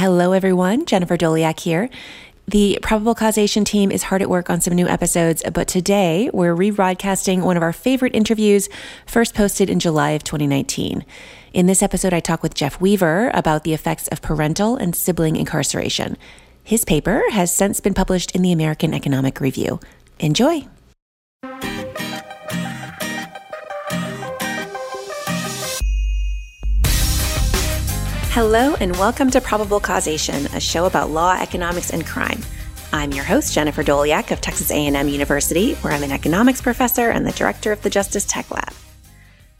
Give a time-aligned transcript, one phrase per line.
[0.00, 0.86] Hello, everyone.
[0.86, 1.90] Jennifer Doleac here.
[2.48, 6.56] The Probable Causation team is hard at work on some new episodes, but today we're
[6.56, 8.70] rebroadcasting one of our favorite interviews
[9.04, 11.04] first posted in July of 2019.
[11.52, 15.36] In this episode, I talk with Jeff Weaver about the effects of parental and sibling
[15.36, 16.16] incarceration.
[16.64, 19.80] His paper has since been published in the American Economic Review.
[20.18, 20.66] Enjoy.
[28.32, 32.40] Hello, and welcome to Probable Causation, a show about law, economics, and crime.
[32.92, 37.26] I'm your host, Jennifer Doleac of Texas A&M University, where I'm an economics professor and
[37.26, 38.72] the director of the Justice Tech Lab.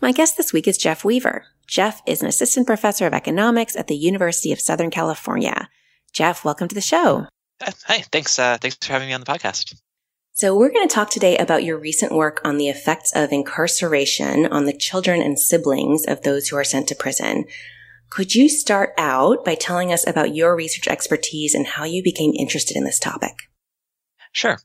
[0.01, 1.47] My guest this week is Jeff Weaver.
[1.66, 5.69] Jeff is an assistant professor of economics at the University of Southern California.
[6.12, 7.27] Jeff, welcome to the show.
[7.61, 8.39] Hi, thanks.
[8.39, 9.75] Uh, thanks for having me on the podcast.
[10.33, 14.47] So we're going to talk today about your recent work on the effects of incarceration
[14.47, 17.47] on the children and siblings of those who are sent to prison.
[18.10, 22.33] Could you start out by telling us about your research expertise and how you became
[22.34, 23.34] interested in this topic?
[24.33, 24.58] Sure.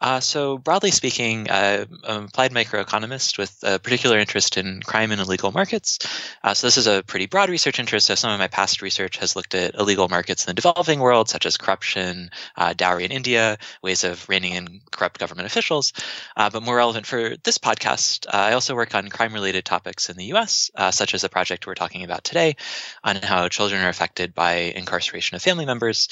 [0.00, 5.10] Uh, so, broadly speaking, uh, I'm an applied microeconomist with a particular interest in crime
[5.10, 5.98] and illegal markets.
[6.44, 8.06] Uh, so, this is a pretty broad research interest.
[8.06, 11.28] So, some of my past research has looked at illegal markets in the developing world,
[11.28, 15.92] such as corruption, uh, dowry in India, ways of reining in corrupt government officials.
[16.36, 20.10] Uh, but more relevant for this podcast, uh, I also work on crime related topics
[20.10, 22.54] in the US, such as the project we're talking about today
[23.02, 26.08] on how children are affected by incarceration of family members.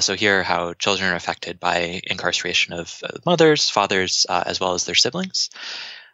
[0.00, 4.86] so, here, how children are affected by incarceration of mothers, fathers, uh, as well as
[4.86, 5.50] their siblings.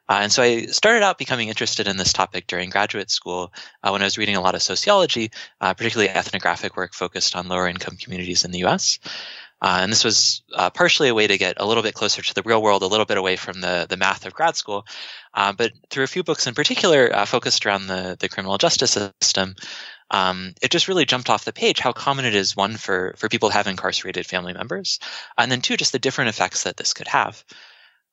[0.09, 3.91] Uh, and so I started out becoming interested in this topic during graduate school uh,
[3.91, 7.69] when I was reading a lot of sociology, uh, particularly ethnographic work focused on lower
[7.69, 8.99] income communities in the US.
[9.65, 12.35] Uh, and this was uh, partially a way to get a little bit closer to
[12.35, 14.85] the real world, a little bit away from the, the math of grad school.
[15.35, 19.55] but through a few books in particular focused around the, the criminal justice system,
[20.11, 23.31] um, it just really jumped off the page how common it is one for for
[23.31, 24.99] people to have incarcerated family members,
[25.39, 27.43] and then two just the different effects that this could have.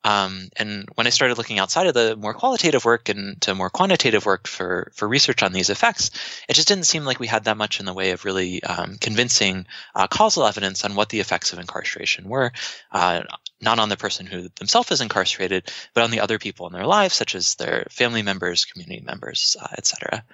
[0.04, 3.70] Um, and when I started looking outside of the more qualitative work and to more
[3.70, 6.10] quantitative work for for research on these effects,
[6.48, 8.96] it just didn't seem like we had that much in the way of really um,
[9.00, 12.52] convincing uh, causal evidence on what the effects of incarceration were,
[12.90, 13.22] uh,
[13.60, 16.86] not on the person who themselves is incarcerated, but on the other people in their
[16.86, 20.24] lives, such as their family members, community members, uh, etc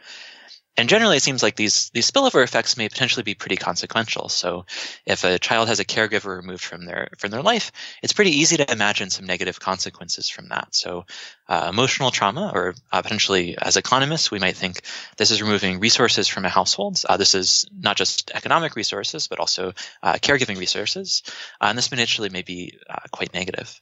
[0.78, 4.28] and generally it seems like these these spillover effects may potentially be pretty consequential.
[4.28, 4.64] So
[5.04, 7.72] if a child has a caregiver removed from their from their life
[8.02, 10.74] it's pretty easy to imagine some negative consequences from that.
[10.74, 11.04] So
[11.48, 14.82] uh, emotional trauma or uh, potentially as economists we might think
[15.16, 17.02] this is removing resources from a household.
[17.08, 19.72] Uh, this is not just economic resources but also
[20.02, 21.22] uh, caregiving resources.
[21.60, 23.80] Uh, and this potentially may be uh, quite negative.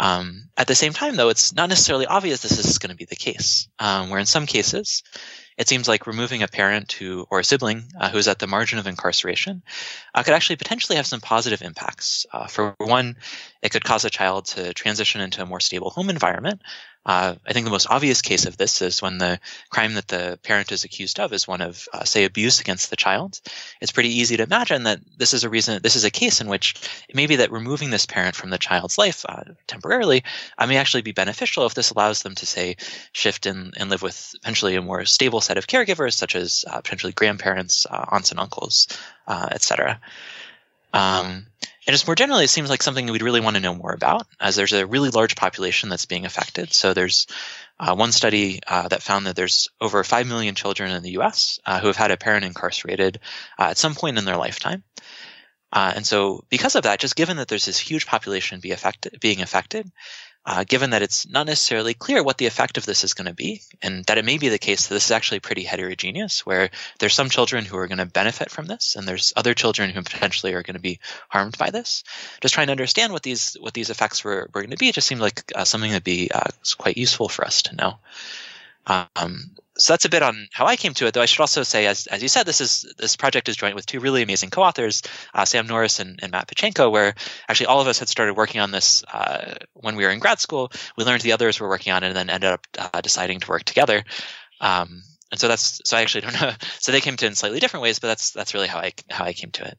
[0.00, 3.04] Um, at the same time, though, it's not necessarily obvious this is going to be
[3.04, 3.68] the case.
[3.78, 5.02] Um, where in some cases,
[5.58, 8.46] it seems like removing a parent who or a sibling uh, who is at the
[8.46, 9.62] margin of incarceration
[10.14, 12.26] uh, could actually potentially have some positive impacts.
[12.32, 13.16] Uh, for one,
[13.60, 16.62] it could cause a child to transition into a more stable home environment,
[17.08, 20.38] uh, I think the most obvious case of this is when the crime that the
[20.42, 23.40] parent is accused of is one of, uh, say, abuse against the child.
[23.80, 26.48] It's pretty easy to imagine that this is a reason, this is a case in
[26.48, 26.74] which
[27.08, 29.24] it may be that removing this parent from the child's life
[29.66, 30.22] temporarily
[30.66, 32.76] may actually be beneficial if this allows them to, say,
[33.12, 37.12] shift and, and live with potentially a more stable of caregivers, such as uh, potentially
[37.12, 38.88] grandparents, uh, aunts and uncles,
[39.28, 40.00] etc.
[40.92, 41.46] Um,
[41.88, 44.26] and just more generally, it seems like something we'd really want to know more about,
[44.38, 46.72] as there's a really large population that's being affected.
[46.72, 47.26] So there's
[47.80, 51.60] uh, one study uh, that found that there's over 5 million children in the US
[51.64, 53.20] uh, who have had a parent incarcerated
[53.58, 54.82] uh, at some point in their lifetime.
[55.72, 59.18] Uh, and so, because of that, just given that there's this huge population be affected,
[59.20, 59.90] being affected,
[60.48, 63.34] uh, given that it's not necessarily clear what the effect of this is going to
[63.34, 66.70] be, and that it may be the case that this is actually pretty heterogeneous, where
[66.98, 70.00] there's some children who are going to benefit from this, and there's other children who
[70.00, 72.02] potentially are going to be harmed by this.
[72.40, 74.94] Just trying to understand what these what these effects were, were going to be, it
[74.94, 76.48] just seemed like uh, something that'd be uh,
[76.78, 77.98] quite useful for us to know.
[78.88, 81.14] Um, so that's a bit on how I came to it.
[81.14, 83.76] Though I should also say, as, as you said, this is this project is joint
[83.76, 85.02] with two really amazing co-authors,
[85.32, 87.14] uh, Sam Norris and, and, Matt Pecenco, where
[87.48, 90.40] actually all of us had started working on this uh, when we were in grad
[90.40, 90.72] school.
[90.96, 93.48] We learned the others were working on it, and then ended up uh, deciding to
[93.48, 94.02] work together.
[94.60, 96.52] Um, and so that's so I actually don't know.
[96.80, 98.92] So they came to it in slightly different ways, but that's that's really how I
[99.08, 99.78] how I came to it.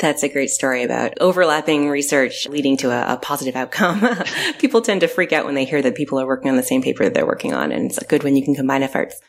[0.00, 4.02] That's a great story about overlapping research leading to a, a positive outcome.
[4.58, 6.82] people tend to freak out when they hear that people are working on the same
[6.82, 9.20] paper that they're working on, and it's a good when you can combine efforts.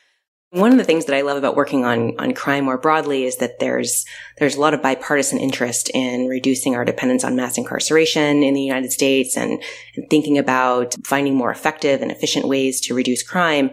[0.51, 3.37] One of the things that I love about working on, on crime more broadly is
[3.37, 4.05] that there's,
[4.39, 8.61] there's a lot of bipartisan interest in reducing our dependence on mass incarceration in the
[8.61, 9.61] United States and,
[9.95, 13.71] and thinking about finding more effective and efficient ways to reduce crime.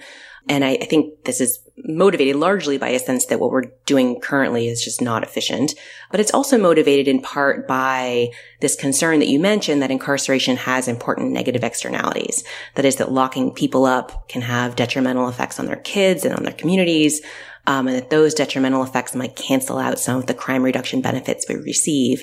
[0.49, 4.21] And I, I think this is motivated largely by a sense that what we're doing
[4.21, 5.75] currently is just not efficient.
[6.11, 8.29] But it's also motivated in part by
[8.61, 12.45] this concern that you mentioned that incarceration has important negative externalities.
[12.77, 16.45] That is that locking people up can have detrimental effects on their kids and on
[16.45, 17.21] their communities.
[17.67, 21.47] Um, and that those detrimental effects might cancel out some of the crime reduction benefits
[21.49, 22.23] we receive.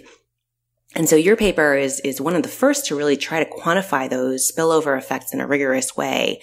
[0.96, 4.08] And so your paper is, is one of the first to really try to quantify
[4.08, 6.42] those spillover effects in a rigorous way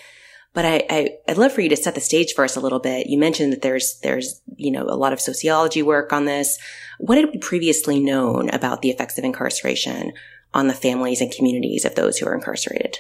[0.58, 2.80] but I, I, would love for you to set the stage for us a little
[2.80, 3.06] bit.
[3.06, 6.58] You mentioned that there's, there's, you know, a lot of sociology work on this.
[6.98, 10.14] What had we previously known about the effects of incarceration
[10.52, 12.98] on the families and communities of those who are incarcerated?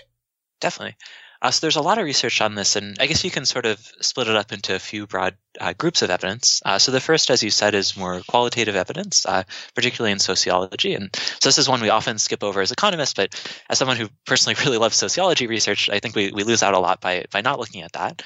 [0.60, 0.98] Definitely.
[1.40, 3.64] Uh, so there's a lot of research on this, and I guess you can sort
[3.64, 6.60] of split it up into a few broad uh, groups of evidence.
[6.64, 9.44] Uh, so the first, as you said, is more qualitative evidence, uh,
[9.74, 10.94] particularly in sociology.
[10.94, 13.40] And so this is one we often skip over as economists, but
[13.70, 16.80] as someone who personally really loves sociology research, I think we, we lose out a
[16.80, 18.22] lot by by not looking at that.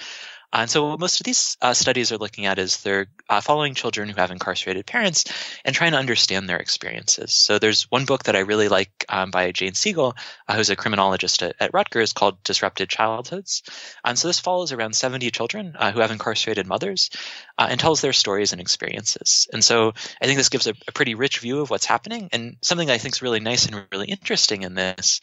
[0.52, 3.75] And so, what most of these uh, studies are looking at is they're uh, following
[3.75, 5.25] children who have incarcerated parents
[5.64, 7.32] and trying to understand their experiences.
[7.32, 10.14] So, there's one book that I really like um, by Jane Siegel,
[10.46, 13.62] uh, who's a criminologist at, at, Rutgers, called Disrupted Childhoods.
[14.04, 17.10] And so, this follows around 70 children uh, who have incarcerated mothers
[17.56, 19.49] uh, and tells their stories and experiences.
[19.52, 22.56] And so, I think this gives a, a pretty rich view of what's happening and
[22.60, 25.22] something I think is really nice and really interesting in this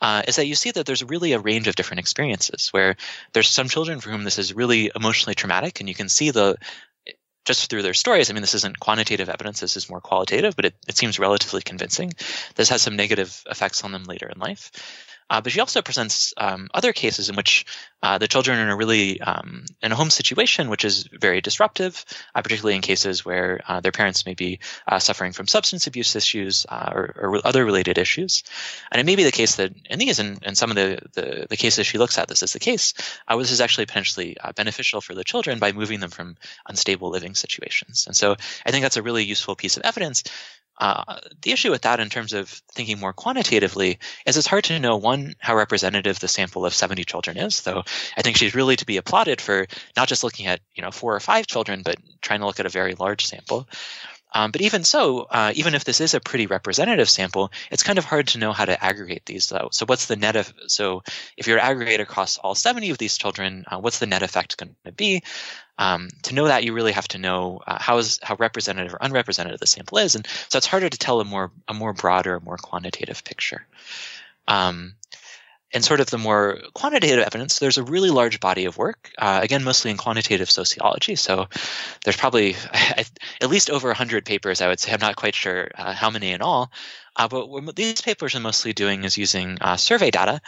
[0.00, 2.96] uh, is that you see that there's really a range of different experiences where
[3.32, 6.56] there's some children for whom this is really emotionally traumatic, and you can see the
[7.44, 8.30] just through their stories.
[8.30, 11.62] I mean, this isn't quantitative evidence; this is more qualitative, but it, it seems relatively
[11.62, 12.12] convincing.
[12.54, 14.70] This has some negative effects on them later in life.
[15.30, 17.64] Uh, but she also presents um, other cases in which
[18.02, 21.40] uh, the children are in a really um, in a home situation which is very
[21.40, 22.04] disruptive,
[22.34, 26.16] uh, particularly in cases where uh, their parents may be uh, suffering from substance abuse
[26.16, 28.42] issues uh, or, or, other related issues.
[28.90, 31.46] And it may be the case that in these and, and some of the, the,
[31.48, 32.94] the, cases she looks at, this is the case.
[33.28, 36.36] this is actually potentially beneficial for the children by moving them from
[36.66, 38.06] unstable living situations.
[38.06, 40.24] And so I think that's a really useful piece of evidence
[40.80, 44.80] uh, the issue with that, in terms of thinking more quantitatively, is it's hard to
[44.80, 47.60] know one how representative the sample of 70 children is.
[47.60, 47.84] Though
[48.16, 49.66] I think she's really to be applauded for
[49.96, 52.66] not just looking at you know four or five children, but trying to look at
[52.66, 53.68] a very large sample.
[54.32, 57.98] Um, but even so, uh, even if this is a pretty representative sample, it's kind
[57.98, 59.48] of hard to know how to aggregate these.
[59.48, 59.68] Though.
[59.72, 60.52] So what's the net of?
[60.66, 61.02] So
[61.36, 64.76] if you're aggregate across all 70 of these children, uh, what's the net effect going
[64.84, 65.22] to be?
[65.78, 68.98] Um, to know that, you really have to know uh, how is how representative or
[69.00, 72.38] unrepresentative the sample is, and so it's harder to tell a more a more broader,
[72.40, 73.66] more quantitative picture.
[74.46, 74.94] Um,
[75.72, 79.40] in sort of the more quantitative evidence, there's a really large body of work, uh,
[79.42, 81.14] again, mostly in quantitative sociology.
[81.14, 81.48] So
[82.04, 84.92] there's probably at least over 100 papers, I would say.
[84.92, 86.72] I'm not quite sure uh, how many in all.
[87.16, 90.40] Uh, but what these papers are mostly doing is using uh, survey data.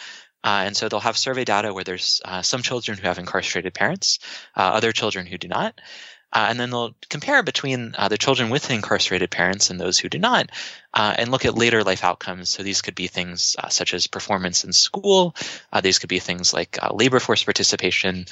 [0.44, 3.72] Uh, and so they'll have survey data where there's uh, some children who have incarcerated
[3.74, 4.18] parents,
[4.56, 5.80] other children who do not.
[6.32, 10.08] Uh, and then they'll compare between uh, the children with incarcerated parents and those who
[10.08, 10.50] do not,
[10.94, 12.48] uh, and look at later life outcomes.
[12.48, 15.34] So these could be things uh, such as performance in school.
[15.72, 18.26] Uh, these could be things like uh, labor force participation.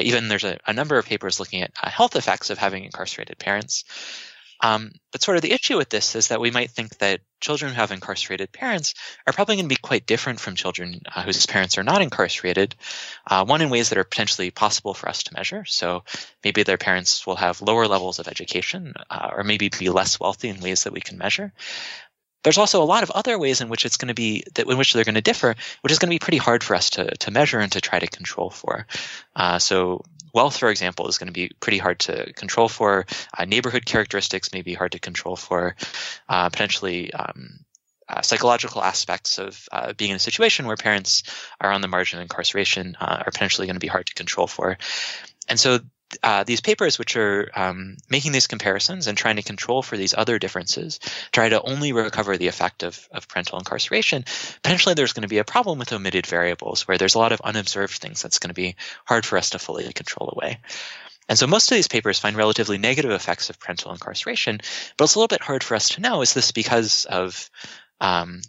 [0.00, 3.84] even there's a, a, number of papers looking at health effects of having incarcerated parents.
[4.62, 7.72] Um, but sort of the issue with this is that we might think that children
[7.72, 8.94] who have incarcerated parents
[9.26, 12.76] are probably going to be quite different from children uh, whose parents are not incarcerated.
[13.26, 15.64] Uh, one in ways that are potentially possible for us to measure.
[15.64, 16.04] So
[16.44, 20.48] maybe their parents will have lower levels of education, uh, or maybe be less wealthy
[20.48, 21.52] in ways that we can measure.
[22.44, 24.76] There's also a lot of other ways in which it's going to be that in
[24.78, 27.04] which they're going to differ, which is going to be pretty hard for us to
[27.04, 28.86] to measure and to try to control for.
[29.36, 33.06] Uh, so wealth, for example, is going to be pretty hard to control for.
[33.36, 35.76] Uh, neighborhood characteristics may be hard to control for.
[36.28, 37.12] Uh, potentially.
[37.12, 37.60] Um,
[38.08, 41.22] uh, psychological aspects of uh, being in a situation where parents
[41.60, 44.46] are on the margin of incarceration uh, are potentially going to be hard to control
[44.46, 44.76] for.
[45.48, 45.78] And so
[46.22, 50.14] uh, these papers, which are um, making these comparisons and trying to control for these
[50.14, 51.00] other differences,
[51.32, 54.24] try to only recover the effect of, of parental incarceration,
[54.62, 57.40] potentially there's going to be a problem with omitted variables where there's a lot of
[57.40, 58.76] unobserved things that's going to be
[59.06, 60.58] hard for us to fully control away.
[61.28, 64.60] And so most of these papers find relatively negative effects of parental incarceration,
[64.96, 67.48] but it's a little bit hard for us to know is this because of
[68.00, 68.42] um,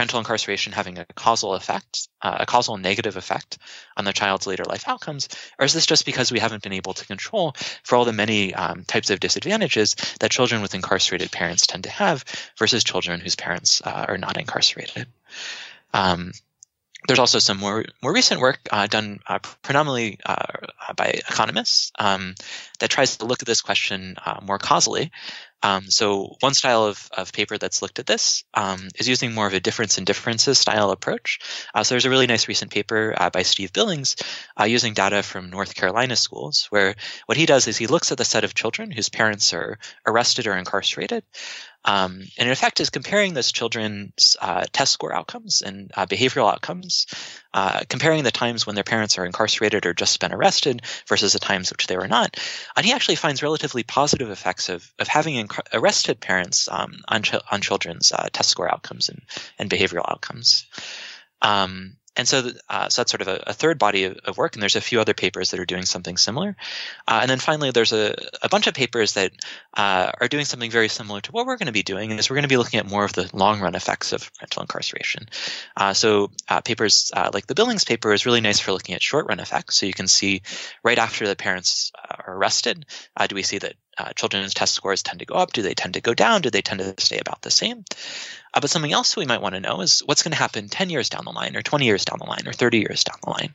[0.00, 3.58] parental incarceration having a causal effect, uh, a causal negative effect
[3.98, 5.28] on the child's later life outcomes,
[5.58, 7.54] or is this just because we haven't been able to control
[7.84, 11.90] for all the many um, types of disadvantages that children with incarcerated parents tend to
[11.90, 12.24] have
[12.58, 15.06] versus children whose parents uh, are not incarcerated?
[15.92, 16.32] Um,
[17.06, 22.34] there's also some more more recent work uh, done uh, predominantly uh, by economists um,
[22.78, 25.10] that tries to look at this question uh, more causally.
[25.62, 29.46] Um, so one style of, of paper that's looked at this um, is using more
[29.46, 31.40] of a difference in differences style approach.
[31.74, 34.16] Uh, so there's a really nice recent paper uh, by Steve Billings
[34.58, 36.94] uh, using data from North Carolina schools, where
[37.26, 40.46] what he does is he looks at the set of children whose parents are arrested
[40.46, 41.24] or incarcerated,
[41.84, 46.52] um, and in effect is comparing those children's uh, test score outcomes and uh, behavioral
[46.52, 47.06] outcomes,
[47.54, 51.38] uh, comparing the times when their parents are incarcerated or just been arrested versus the
[51.38, 52.36] times which they were not.
[52.76, 55.36] And he actually finds relatively positive effects of, of having
[55.72, 59.22] arrested parents um, on, ch- on children's uh, test score outcomes and,
[59.58, 60.66] and behavioral outcomes.
[61.42, 64.54] Um, and so, uh, so that's sort of a, a third body of, of, work,
[64.54, 66.56] and there's a few other papers that are doing something similar.
[67.06, 69.32] Uh, and then finally, there's a, a bunch of papers that
[69.76, 72.34] uh, are doing something very similar to what we're going to be doing, is we're
[72.34, 75.28] going to be looking at more of the long run effects of parental incarceration.
[75.76, 79.02] Uh, so uh, papers uh, like the Billings paper is really nice for looking at
[79.02, 79.78] short run effects.
[79.78, 80.42] So you can see
[80.82, 82.86] right after the parents are arrested,
[83.28, 83.74] do we see that
[84.14, 85.52] children's test scores tend to go up?
[85.52, 86.42] Do they tend to go down?
[86.42, 87.84] Do they tend to stay about the same?
[88.52, 90.90] Uh, but something else we might want to know is what's going to happen 10
[90.90, 93.30] years down the line, or 20 years down the line, or 30 years down the
[93.30, 93.54] line.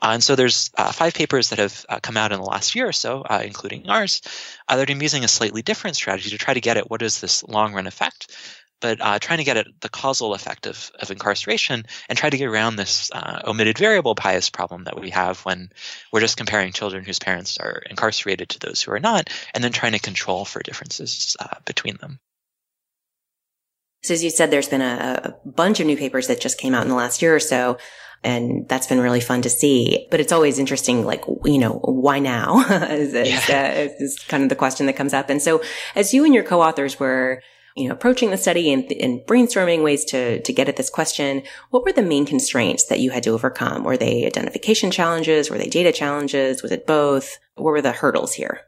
[0.00, 2.74] Uh, and so there's uh, five papers that have uh, come out in the last
[2.74, 4.22] year or so, uh, including ours,
[4.68, 7.20] uh, that are using a slightly different strategy to try to get at what is
[7.20, 8.32] this long run effect
[8.80, 12.36] but uh, trying to get at the causal effect of, of incarceration and try to
[12.36, 15.70] get around this uh, omitted variable bias problem that we have when
[16.12, 19.72] we're just comparing children whose parents are incarcerated to those who are not, and then
[19.72, 22.18] trying to control for differences uh, between them.
[24.02, 26.74] So as you said, there's been a, a bunch of new papers that just came
[26.74, 27.78] out in the last year or so.
[28.22, 30.06] And that's been really fun to see.
[30.10, 33.88] But it's always interesting, like, you know, why now is, is, yeah.
[33.90, 35.28] uh, is kind of the question that comes up.
[35.28, 35.62] And so
[35.94, 37.42] as you and your co-authors were,
[37.76, 41.42] you know, approaching the study and, and, brainstorming ways to, to get at this question,
[41.70, 43.84] what were the main constraints that you had to overcome?
[43.84, 45.50] Were they identification challenges?
[45.50, 46.62] Were they data challenges?
[46.62, 47.38] Was it both?
[47.54, 48.62] What were the hurdles here?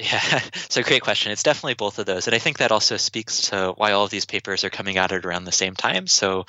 [0.00, 0.20] Yeah,
[0.70, 1.32] so great question.
[1.32, 2.26] It's definitely both of those.
[2.26, 5.12] And I think that also speaks to why all of these papers are coming out
[5.12, 6.06] at around the same time.
[6.06, 6.46] So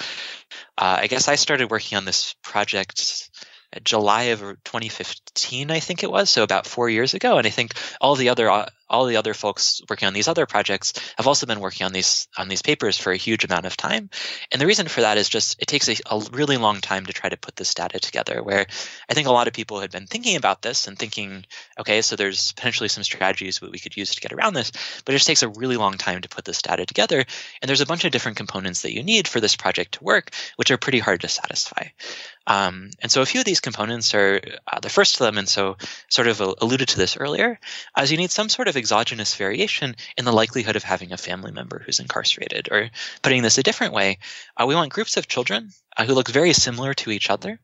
[0.77, 3.29] uh, I guess I started working on this project
[3.83, 7.37] July of 2015, I think it was, so about four years ago.
[7.37, 10.93] And I think all the other all the other folks working on these other projects
[11.15, 14.09] have also been working on these on these papers for a huge amount of time.
[14.51, 17.13] And the reason for that is just it takes a, a really long time to
[17.13, 18.43] try to put this data together.
[18.43, 18.67] Where
[19.09, 21.45] I think a lot of people had been thinking about this and thinking,
[21.79, 24.71] okay, so there's potentially some strategies that we could use to get around this,
[25.05, 27.23] but it just takes a really long time to put this data together.
[27.61, 30.31] And there's a bunch of different components that you need for this project to work,
[30.57, 31.87] which are pretty hard to satisfy.
[32.51, 35.48] Um, and so a few of these components are uh, the first of them, and
[35.48, 35.77] so
[36.10, 37.58] sort of alluded to this earlier,
[37.96, 41.53] as you need some sort of exogenous variation in the likelihood of having a family
[41.53, 42.67] member who's incarcerated.
[42.70, 42.89] Or
[43.22, 44.17] putting this a different way,
[44.58, 47.60] uh, we want groups of children uh, who look very similar to each other,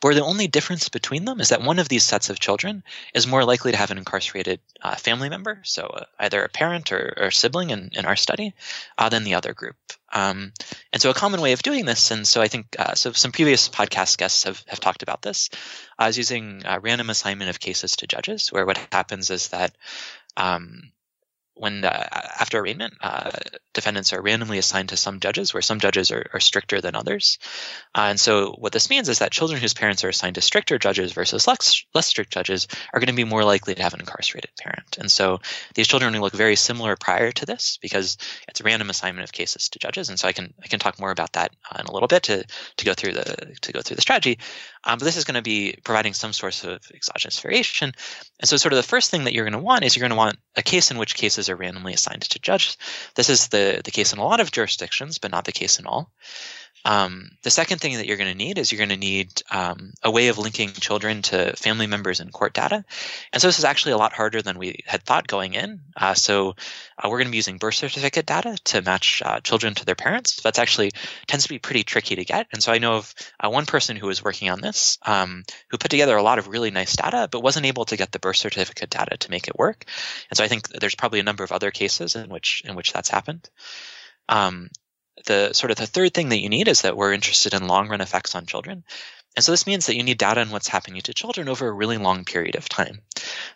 [0.00, 2.82] where the only difference between them is that one of these sets of children
[3.14, 6.92] is more likely to have an incarcerated uh, family member, so uh, either a parent
[6.92, 8.54] or, or sibling in, in our study,
[8.98, 9.76] uh, than the other group.
[10.12, 10.52] Um,
[10.92, 13.32] and so a common way of doing this, and so I think uh, so some
[13.32, 15.50] previous podcast guests have, have talked about this,
[15.98, 19.76] uh, is using random assignment of cases to judges, where what happens is that
[20.36, 20.92] um,
[21.56, 23.30] when after arraignment, uh,
[23.72, 27.38] defendants are randomly assigned to some judges, where some judges are, are stricter than others.
[27.94, 30.78] Uh, and so, what this means is that children whose parents are assigned to stricter
[30.78, 34.00] judges versus less, less strict judges are going to be more likely to have an
[34.00, 34.98] incarcerated parent.
[34.98, 35.40] And so,
[35.74, 39.70] these children look very similar prior to this because it's a random assignment of cases
[39.70, 40.10] to judges.
[40.10, 42.24] And so, I can I can talk more about that uh, in a little bit
[42.24, 42.44] to
[42.76, 44.38] to go through the to go through the strategy.
[44.86, 47.92] Um, but this is going to be providing some source of exogenous variation.
[48.38, 50.10] And so, sort of the first thing that you're going to want is you're going
[50.10, 52.76] to want a case in which cases are randomly assigned to judges.
[53.16, 55.86] This is the, the case in a lot of jurisdictions, but not the case in
[55.86, 56.12] all.
[56.84, 59.92] Um, the second thing that you're going to need is you're going to need um,
[60.02, 62.84] a way of linking children to family members and court data.
[63.32, 65.80] And so this is actually a lot harder than we had thought going in.
[65.96, 66.54] Uh, so
[66.98, 69.96] uh, we're going to be using birth certificate data to match uh, children to their
[69.96, 70.40] parents.
[70.42, 70.92] That's actually
[71.26, 72.46] tends to be pretty tricky to get.
[72.52, 75.78] And so I know of uh, one person who was working on this um, who
[75.78, 78.36] put together a lot of really nice data, but wasn't able to get the birth
[78.36, 79.86] certificate data to make it work.
[80.30, 82.92] And so I think there's probably a number of other cases in which in which
[82.92, 83.48] that's happened.
[84.28, 84.70] Um,
[85.24, 87.88] the sort of the third thing that you need is that we're interested in long
[87.88, 88.84] run effects on children.
[89.36, 91.72] And so this means that you need data on what's happening to children over a
[91.72, 93.00] really long period of time.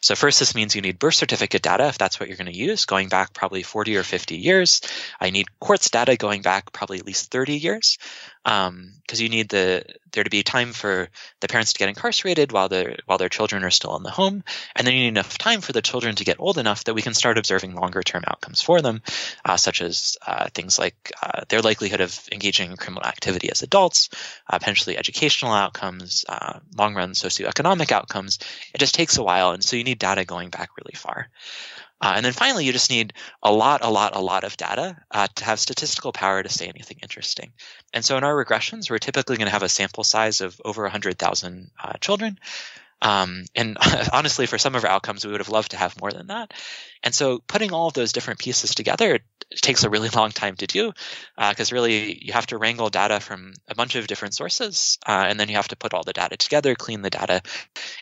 [0.03, 2.57] So first, this means you need birth certificate data if that's what you're going to
[2.57, 4.83] use, going back probably 40 or 50 years.
[5.19, 7.97] I need courts data going back probably at least 30 years
[8.45, 11.09] because um, you need the there to be time for
[11.41, 14.43] the parents to get incarcerated while their while their children are still in the home,
[14.75, 17.03] and then you need enough time for the children to get old enough that we
[17.03, 19.03] can start observing longer term outcomes for them,
[19.45, 23.63] uh, such as uh, things like uh, their likelihood of engaging in criminal activity as
[23.63, 24.09] adults,
[24.49, 28.39] uh, potentially educational outcomes, uh, long run socioeconomic outcomes.
[28.75, 31.29] It just takes a while, and so you need data going back really far.
[32.01, 34.97] Uh, and then finally, you just need a lot, a lot, a lot of data
[35.11, 37.53] uh, to have statistical power to say anything interesting.
[37.93, 40.83] And so in our regressions, we're typically going to have a sample size of over
[40.83, 42.39] 100,000 uh, children.
[43.03, 43.77] Um, and
[44.13, 46.53] honestly, for some of our outcomes, we would have loved to have more than that.
[47.03, 49.21] And so putting all of those different pieces together
[49.57, 50.93] takes a really long time to do
[51.37, 55.25] because uh, really you have to wrangle data from a bunch of different sources uh,
[55.29, 57.43] and then you have to put all the data together, clean the data.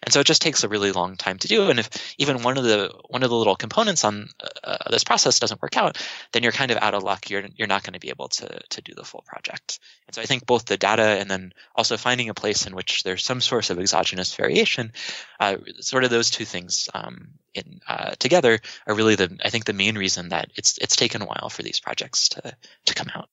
[0.03, 1.71] And so it just takes a really long time to do.
[1.71, 4.29] And if even one of the one of the little components on
[4.65, 5.99] uh, this process doesn't work out,
[6.33, 7.31] then you're kind of out of luck.
[7.31, 9.79] You're you're not going to be able to to do the full project.
[10.07, 13.03] And so I think both the data and then also finding a place in which
[13.03, 14.93] there's some source of exogenous variation,
[15.41, 17.29] uh, sort of those two things um,
[17.59, 21.23] in, uh, together are really the I think the main reason that it's it's taken
[21.23, 23.29] a while for these projects to to come out.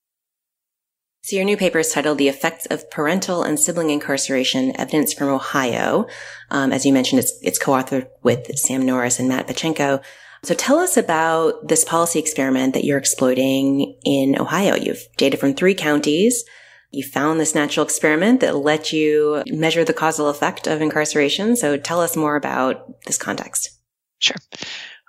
[1.24, 5.30] So your new paper is titled "The Effects of Parental and Sibling Incarceration: Evidence from
[5.30, 6.06] Ohio."
[6.52, 10.04] Um, as you mentioned, it's it's co-authored with Sam Norris and Matt Pecenco.
[10.44, 14.76] So tell us about this policy experiment that you're exploiting in Ohio.
[14.76, 16.44] You've data from three counties.
[16.92, 21.56] You found this natural experiment that let you measure the causal effect of incarceration.
[21.56, 23.75] So tell us more about this context.
[24.20, 24.38] Sure.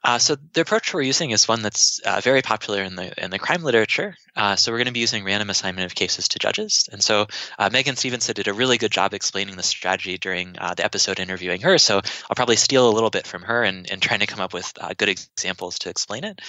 [0.06, 3.32] Uh, so the approach we're using is one that's uh, very popular in the in
[3.32, 4.14] the crime literature.
[4.36, 6.88] Uh, so we're going to be using random assignment of cases to judges.
[6.92, 7.26] And so
[7.58, 11.18] uh, Megan Stevenson did a really good job explaining the strategy during uh, the episode
[11.18, 11.76] interviewing her.
[11.78, 14.54] So I'll probably steal a little bit from her and, and trying to come up
[14.54, 16.40] with uh, good examples to explain it.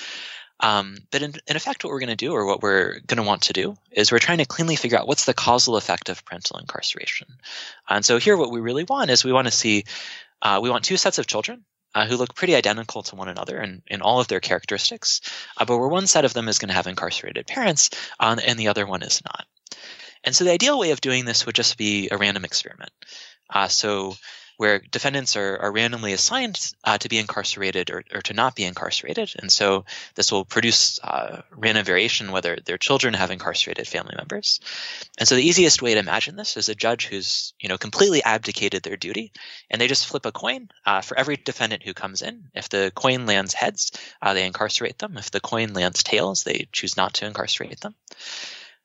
[0.59, 3.23] Um, but in, in effect, what we're going to do, or what we're going to
[3.23, 6.23] want to do, is we're trying to cleanly figure out what's the causal effect of
[6.25, 7.27] parental incarceration.
[7.89, 9.85] And so here, what we really want is we want to see,
[10.61, 11.63] we want two sets of children
[11.95, 15.21] uh, who look pretty identical to one another in, in all of their characteristics,
[15.57, 17.89] uh, but where one set of them is going to have incarcerated parents
[18.19, 19.45] uh, and the other one is not.
[20.23, 22.91] And so the ideal way of doing this would just be a random experiment.
[23.49, 24.15] Uh, so
[24.57, 28.63] where defendants are, are randomly assigned uh, to be incarcerated or, or, to not be
[28.63, 29.33] incarcerated.
[29.37, 29.85] And so
[30.15, 34.59] this will produce uh, random variation whether their children have incarcerated family members.
[35.19, 38.23] And so the easiest way to imagine this is a judge who's you know completely
[38.23, 39.31] abdicated their duty,
[39.69, 42.45] and they just flip a coin uh, for every defendant who comes in.
[42.55, 45.17] If the coin lands heads, uh, they incarcerate them.
[45.17, 47.95] If the coin lands tails, they choose not to incarcerate them.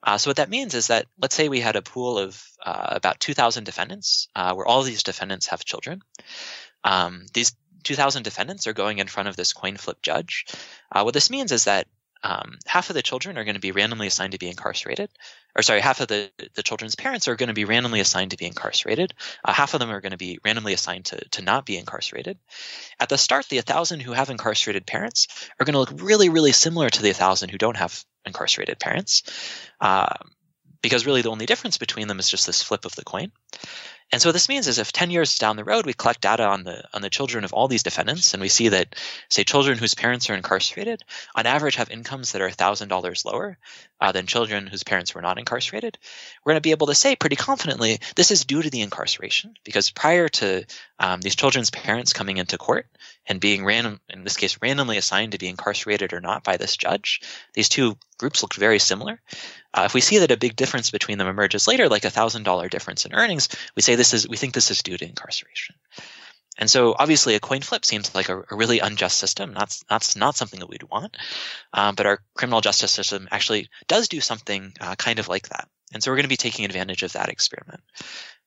[0.03, 2.89] Uh, so what that means is that let's say we had a pool of uh,
[2.91, 6.03] about 2,000 defendants, uh, where all these defendants have children.
[6.85, 10.47] Um, these 2,000 defendants are going in front of this coin flip judge.
[10.91, 11.87] Uh, what this means is that
[12.23, 15.11] um, half of the children are going to be randomly assigned to be incarcerated,
[15.57, 18.37] or sorry, half of the, the children's parents are going to be randomly assigned to
[18.37, 19.13] be incarcerated.
[19.45, 22.39] Uh, half of them are going to be randomly assigned to, to not be incarcerated.
[23.01, 26.53] At the start, the 1,000 who have incarcerated parents are going to look really, really
[26.53, 29.23] similar to the 1,000 who don't have incarcerated parents,
[29.81, 30.15] uh,
[30.81, 33.33] because really the only difference between them is just this flip of the coin.
[34.13, 36.45] And so what this means is if 10 years down the road we collect data
[36.45, 38.95] on the on the children of all these defendants and we see that
[39.31, 41.03] say children whose parents are incarcerated
[41.35, 43.59] on average have incomes that are $1000 lower
[44.03, 45.97] uh, than children whose parents were not incarcerated
[46.45, 49.55] we're going to be able to say pretty confidently this is due to the incarceration
[49.65, 50.65] because prior to
[50.99, 52.87] um, these children's parents coming into court
[53.29, 56.77] and being random in this case randomly assigned to be incarcerated or not by this
[56.77, 57.21] judge
[57.55, 59.21] these two groups looked very similar.
[59.75, 62.43] Uh, if we see that a big difference between them emerges later like a thousand
[62.43, 65.77] dollar difference in earnings we say this is we think this is due to incarceration
[66.59, 69.55] and so obviously a coin flip seems like a, a really unjust system.
[69.55, 71.17] That's not, not something that we'd want.
[71.73, 75.69] Um, but our criminal justice system actually does do something uh, kind of like that.
[75.95, 77.81] And so we're going to be taking advantage of that experiment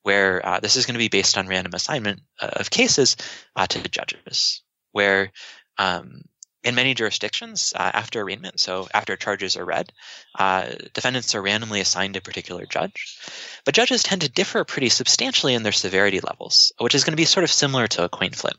[0.02, 3.16] where uh, this is going to be based on random assignment uh, of cases
[3.56, 5.32] uh, to judges where
[5.78, 6.22] um,
[6.66, 9.92] in many jurisdictions, uh, after arraignment, so after charges are read,
[10.36, 13.16] uh, defendants are randomly assigned a particular judge.
[13.64, 17.16] But judges tend to differ pretty substantially in their severity levels, which is going to
[17.16, 18.56] be sort of similar to a coin flip,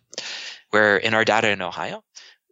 [0.70, 2.02] where in our data in Ohio,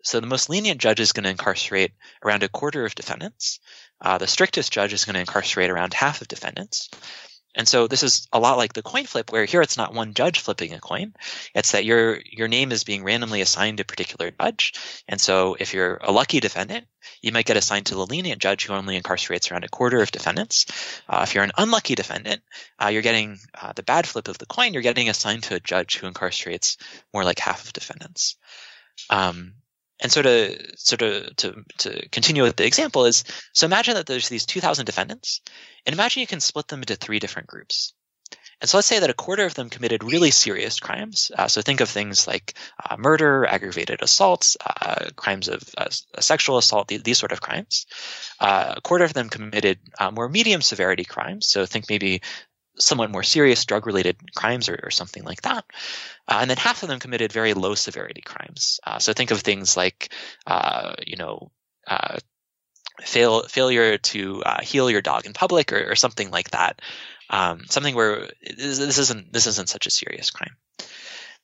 [0.04, 3.62] so the most lenient judge is going to incarcerate around a quarter of defendants.
[4.02, 6.90] Uh, the strictest judge is going to incarcerate around half of defendants.
[7.56, 10.14] And so this is a lot like the coin flip, where here it's not one
[10.14, 11.14] judge flipping a coin.
[11.54, 14.74] It's that your your name is being randomly assigned to a particular judge.
[15.08, 16.86] And so if you're a lucky defendant,
[17.22, 20.12] you might get assigned to the lenient judge who only incarcerates around a quarter of
[20.12, 20.66] defendants.
[21.08, 22.42] Uh, if you're an unlucky defendant,
[22.84, 24.74] uh, you're getting uh, the bad flip of the coin.
[24.74, 26.78] You're getting assigned to a judge who incarcerates
[27.14, 28.36] more like half of defendants.
[29.10, 29.54] Um,
[30.00, 34.06] and so to sort of to, to continue with the example is so imagine that
[34.06, 35.42] there's these 2,000 defendants,
[35.86, 37.94] and imagine you can split them into three different groups.
[38.62, 41.30] And so let's say that a quarter of them committed really serious crimes.
[41.38, 42.54] Uh, so think of things like
[42.84, 47.86] uh, murder, aggravated assaults, uh, crimes of uh, sexual assault, these, these, sort of crimes.
[48.40, 51.48] Uh, a quarter of them committed uh, more medium severity crimes.
[51.48, 52.22] So think maybe
[52.78, 55.66] somewhat more serious drug related crimes or, or, something like that.
[56.28, 58.80] Uh, and then half of them committed very low severity crimes.
[58.86, 60.12] Uh, so think of things like,
[60.46, 61.52] uh, you know,
[61.88, 62.18] uh,
[63.02, 66.82] fail, failure to uh, heel your dog in public or, or something like that.
[67.30, 70.56] Um, something where this, this isn't this isn't such a serious crime.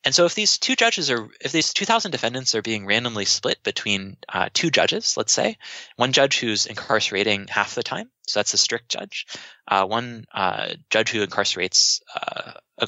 [0.03, 3.61] And so if these two judges are, if these 2,000 defendants are being randomly split
[3.63, 5.57] between uh, two judges, let's say,
[5.95, 9.27] one judge who's incarcerating half the time, so that's a strict judge,
[9.67, 12.87] uh, one uh, judge who incarcerates uh, a,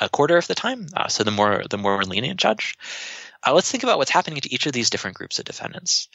[0.00, 2.76] a, quarter of the time, uh, so the more the more lenient judge.
[3.44, 6.08] Uh, let's think about what's happening to each of these different groups of defendants.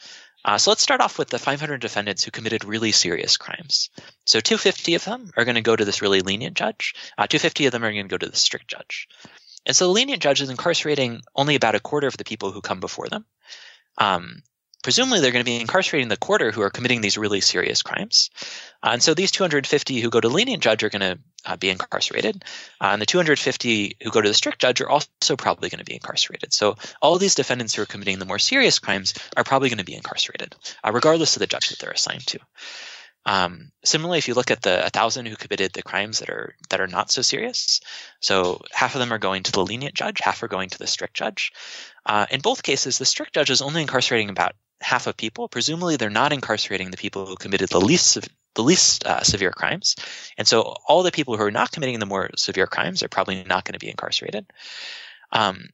[0.56, 3.90] so let's start off with the 500 defendants who committed really serious crimes.
[4.26, 6.94] So 250 of them are going to go to this really lenient judge.
[7.18, 9.06] 250 of them are going to go to the strict judge.
[9.66, 12.60] And so the lenient judge is incarcerating only about a quarter of the people who
[12.60, 13.24] come before them.
[13.98, 14.42] Um,
[14.82, 18.30] presumably, they're going to be incarcerating the quarter who are committing these really serious crimes.
[18.82, 21.68] Uh, and so these 250 who go to lenient judge are going to uh, be
[21.68, 22.44] incarcerated.
[22.80, 25.84] Uh, and the 250 who go to the strict judge are also probably going to
[25.84, 26.52] be incarcerated.
[26.52, 29.84] So all these defendants who are committing the more serious crimes are probably going to
[29.84, 32.38] be incarcerated, uh, regardless of the judge that they're assigned to.
[33.26, 36.80] Um, similarly, if you look at the 1,000 who committed the crimes that are that
[36.80, 37.80] are not so serious,
[38.20, 40.86] so half of them are going to the lenient judge, half are going to the
[40.86, 41.52] strict judge.
[42.06, 45.48] Uh, in both cases, the strict judge is only incarcerating about half of people.
[45.48, 49.96] Presumably, they're not incarcerating the people who committed the least the least uh, severe crimes,
[50.38, 53.44] and so all the people who are not committing the more severe crimes are probably
[53.44, 54.46] not going to be incarcerated.
[55.30, 55.68] Um,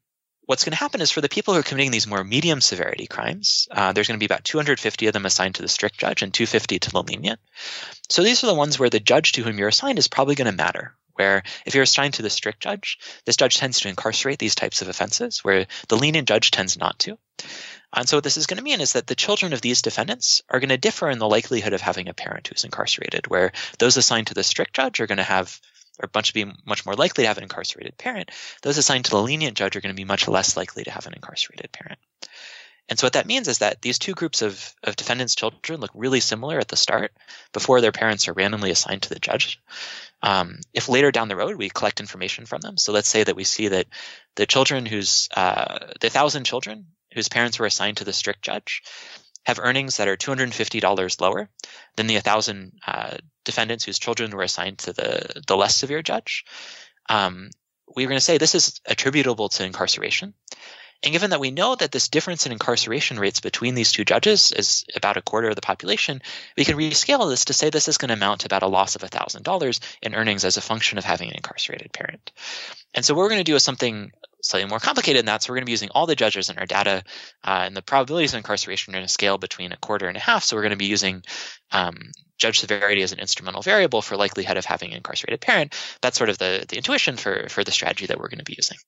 [0.47, 3.07] what's going to happen is for the people who are committing these more medium severity
[3.07, 6.23] crimes, uh, there's going to be about 250 of them assigned to the strict judge
[6.23, 7.41] and 250 to the lenient.
[8.09, 10.51] So these are the ones where the judge to whom you're assigned is probably going
[10.51, 10.95] to matter.
[11.15, 14.83] Where if you're assigned to the strict judge, this judge tends to incarcerate these types
[14.83, 17.19] of offenses, where the lenient judge tends not to.
[17.95, 20.43] And so what this is going to mean is that the children of these defendants
[20.51, 23.97] are going to differ in the likelihood of having a parent who's incarcerated, where those
[23.97, 25.59] assigned to the strict judge are going to have
[26.01, 28.31] are much be much more likely to have an incarcerated parent.
[28.63, 31.07] Those assigned to the lenient judge are going to be much less likely to have
[31.07, 31.99] an incarcerated parent.
[32.89, 35.91] And so what that means is that these two groups of, of defendants' children look
[35.95, 37.13] really similar at the start
[37.53, 39.61] before their parents are randomly assigned to the judge.
[40.23, 43.37] Um, if later down the road we collect information from them, so let's say that
[43.37, 43.87] we see that
[44.37, 48.83] the children whose uh, the thousand children whose parents were assigned to the strict judge
[49.47, 51.49] have earnings that are $250 lower
[51.95, 56.45] than the 1,000 uh, defendants whose children were assigned to the, the less severe judge,
[57.09, 57.51] um,
[57.95, 60.35] we are going to say this is attributable to incarceration.
[61.03, 64.53] And given that we know that this difference in incarceration rates between these two judges
[64.53, 66.23] is about a quarter of the population,
[66.57, 68.97] we can rescale this to say this is going to amount to about a loss
[68.97, 72.33] of $1,000 in earnings as a function of having an incarcerated parent.
[72.95, 74.11] And so what we're going to do is something
[74.43, 75.43] slightly more complicated than that.
[75.43, 77.03] So we're going to be using all the judges in our data,
[77.45, 80.21] uh, and the probabilities of incarceration are going to scale between a quarter and a
[80.21, 80.45] half.
[80.45, 81.23] So we're going to be using
[81.73, 85.75] um, judge severity as an instrumental variable for likelihood of having an incarcerated parent.
[86.01, 88.57] That's sort of the, the intuition for, for the strategy that we're going to be
[88.57, 88.79] using.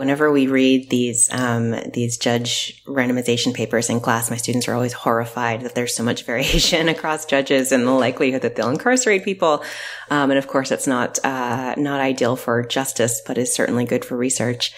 [0.00, 4.94] Whenever we read these um, these judge randomization papers in class, my students are always
[4.94, 9.62] horrified that there's so much variation across judges and the likelihood that they'll incarcerate people.
[10.08, 14.02] Um, and of course, it's not uh, not ideal for justice, but is certainly good
[14.02, 14.72] for research.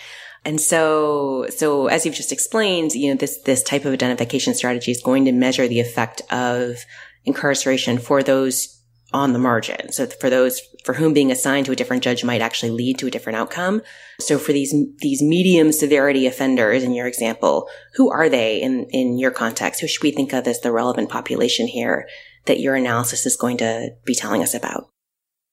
[0.44, 4.90] And so, so as you've just explained, you know, this this type of identification strategy
[4.90, 6.84] is going to measure the effect of
[7.24, 8.81] incarceration for those
[9.12, 9.92] on the margin.
[9.92, 13.06] So for those for whom being assigned to a different judge might actually lead to
[13.06, 13.82] a different outcome.
[14.20, 19.18] So for these, these medium severity offenders in your example, who are they in, in
[19.18, 19.80] your context?
[19.80, 22.08] Who should we think of as the relevant population here
[22.46, 24.88] that your analysis is going to be telling us about?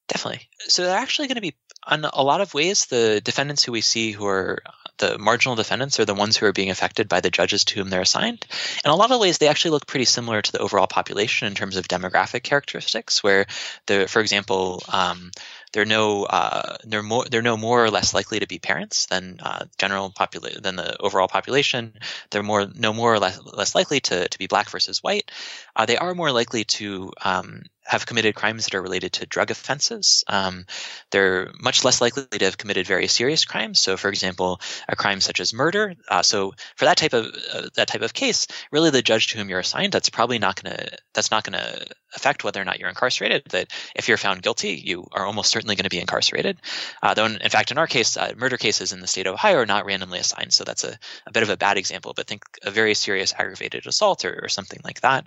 [0.08, 0.48] Definitely.
[0.62, 3.82] So they're actually going to be, on a lot of ways, the defendants who we
[3.82, 4.60] see who are
[5.00, 7.90] the marginal defendants are the ones who are being affected by the judges to whom
[7.90, 8.46] they're assigned.
[8.86, 11.56] In a lot of ways, they actually look pretty similar to the overall population in
[11.56, 13.46] terms of demographic characteristics, where
[13.88, 15.32] the, for example, um,
[15.72, 19.40] they're no uh, they're more they're no more or less likely to be parents than
[19.42, 21.94] uh, general population than the overall population.
[22.32, 25.32] They're more no more or less less likely to to be black versus white.
[25.76, 29.50] Uh, they are more likely to um, have committed crimes that are related to drug
[29.50, 30.24] offenses.
[30.28, 30.68] Um,
[31.10, 33.80] they're much less likely to have committed very serious crimes.
[33.80, 35.96] So, for example, a crime such as murder.
[36.08, 39.40] Uh, so, for that type of uh, that type of case, really the judge to
[39.40, 42.66] whom you're assigned, that's probably not going to that's not going to affect whether or
[42.66, 43.44] not you're incarcerated.
[43.50, 46.60] That if you're found guilty, you are almost certainly going to be incarcerated.
[47.02, 49.34] Uh, though, in, in, fact, in our case, uh, murder cases in the state of
[49.34, 50.54] Ohio are not randomly assigned.
[50.54, 52.14] So that's a, a bit of a bad example.
[52.16, 55.26] But think a very serious aggravated assault or, or something like that.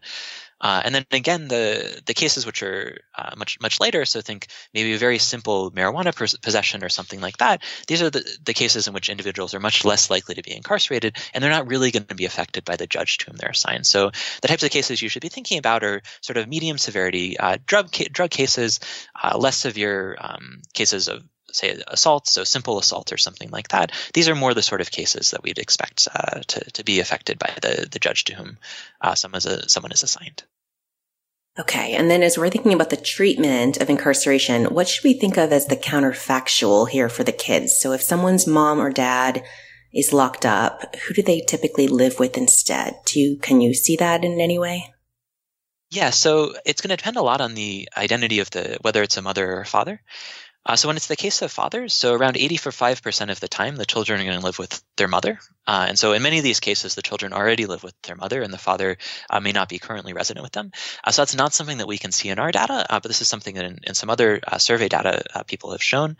[0.63, 4.47] Uh, and then again, the the cases which are uh, much much later, so think
[4.73, 7.63] maybe a very simple marijuana possession or something like that.
[7.89, 11.17] These are the, the cases in which individuals are much less likely to be incarcerated,
[11.35, 13.87] and they're not really going to be affected by the judge to whom they're assigned.
[13.87, 17.37] So the types of cases you should be thinking about are sort of medium severity
[17.39, 18.79] uh, drug ca- drug cases,
[19.21, 23.93] uh, less severe um, cases of say assault, so simple assault or something like that.
[24.15, 27.39] These are more the sort of cases that we'd expect uh, to to be affected
[27.39, 28.59] by the the judge to whom
[29.01, 30.45] uh, someone is a, someone is assigned.
[31.59, 35.37] Okay, and then as we're thinking about the treatment of incarceration, what should we think
[35.37, 37.79] of as the counterfactual here for the kids?
[37.79, 39.45] So if someone's mom or dad
[39.93, 42.97] is locked up, who do they typically live with instead?
[43.05, 44.95] Do you can you see that in any way?
[45.91, 49.19] Yeah, so it's going to depend a lot on the identity of the whether it's
[49.19, 50.01] a mother or a father.
[50.65, 53.85] Uh, so when it's the case of fathers, so around 85% of the time, the
[53.85, 55.39] children are going to live with their mother.
[55.67, 58.43] Uh, and so in many of these cases, the children already live with their mother
[58.43, 58.99] and the father
[59.31, 60.73] uh, may not be currently resident with them.
[61.05, 63.21] Uh, so that's not something that we can see in our data, uh, but this
[63.21, 66.17] is something that in, in some other uh, survey data people have shown.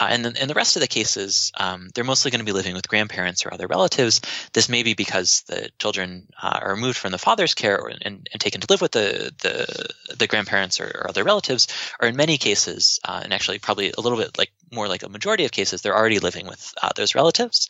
[0.00, 2.74] and then in the rest of the cases, um, they're mostly going to be living
[2.74, 4.20] with grandparents or other relatives.
[4.52, 8.40] This may be because the children are removed from the father's care or, and, and,
[8.40, 11.66] taken to live with the, the, the grandparents or, or, other relatives,
[12.00, 15.44] or in many cases, and actually probably a little bit like more like a majority
[15.44, 17.68] of cases, they're already living with uh, those relatives.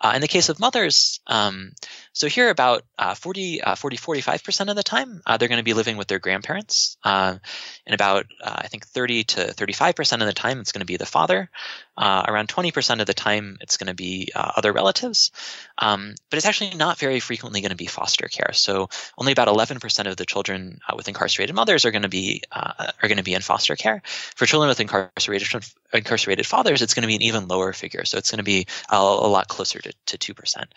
[0.00, 1.72] Uh, in the case of mothers, um,
[2.12, 5.64] so here about uh, 40, uh, 40, 45% of the time, uh, they're going to
[5.64, 6.96] be living with their grandparents.
[7.04, 7.38] Uh,
[7.86, 10.96] and about, uh, I think, 30 to 35% of the time, it's going to be
[10.96, 11.50] the father.
[11.96, 15.30] Uh, around 20% of the time, it's going to be other relatives.
[15.78, 18.52] Um, but it's actually not very frequently going to be foster care.
[18.52, 23.08] So only about 11% of the children with incarcerated mothers are going to be are
[23.08, 24.02] going to be in foster care.
[24.04, 25.48] For children with incarcerated
[25.92, 28.04] incarcerated fathers, it's going to be an even lower figure.
[28.04, 30.56] So it's going to be a, a lot closer to, to 2%.
[30.56, 30.68] And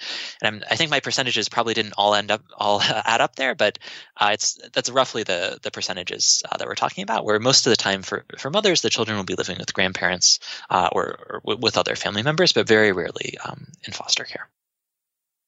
[0.41, 3.79] I'm, i think my percentages probably didn't all end up all add up there, but
[4.17, 7.71] uh, it's that's roughly the, the percentages uh, that we're talking about, where most of
[7.71, 11.55] the time for, for mothers, the children will be living with grandparents uh, or, or,
[11.57, 14.49] with other family members, but very rarely um, in foster care.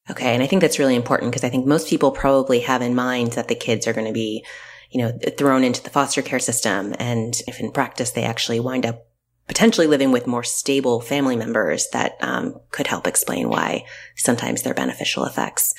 [0.10, 0.34] Okay.
[0.34, 3.34] And I think that's really important because I think most people probably have in mind
[3.34, 4.44] that the kids are going to be
[4.92, 6.94] you know, thrown into the foster care system.
[7.00, 9.08] And if in practice they actually wind up
[9.48, 14.74] potentially living with more stable family members that um, could help explain why sometimes they're
[14.74, 15.74] beneficial effects.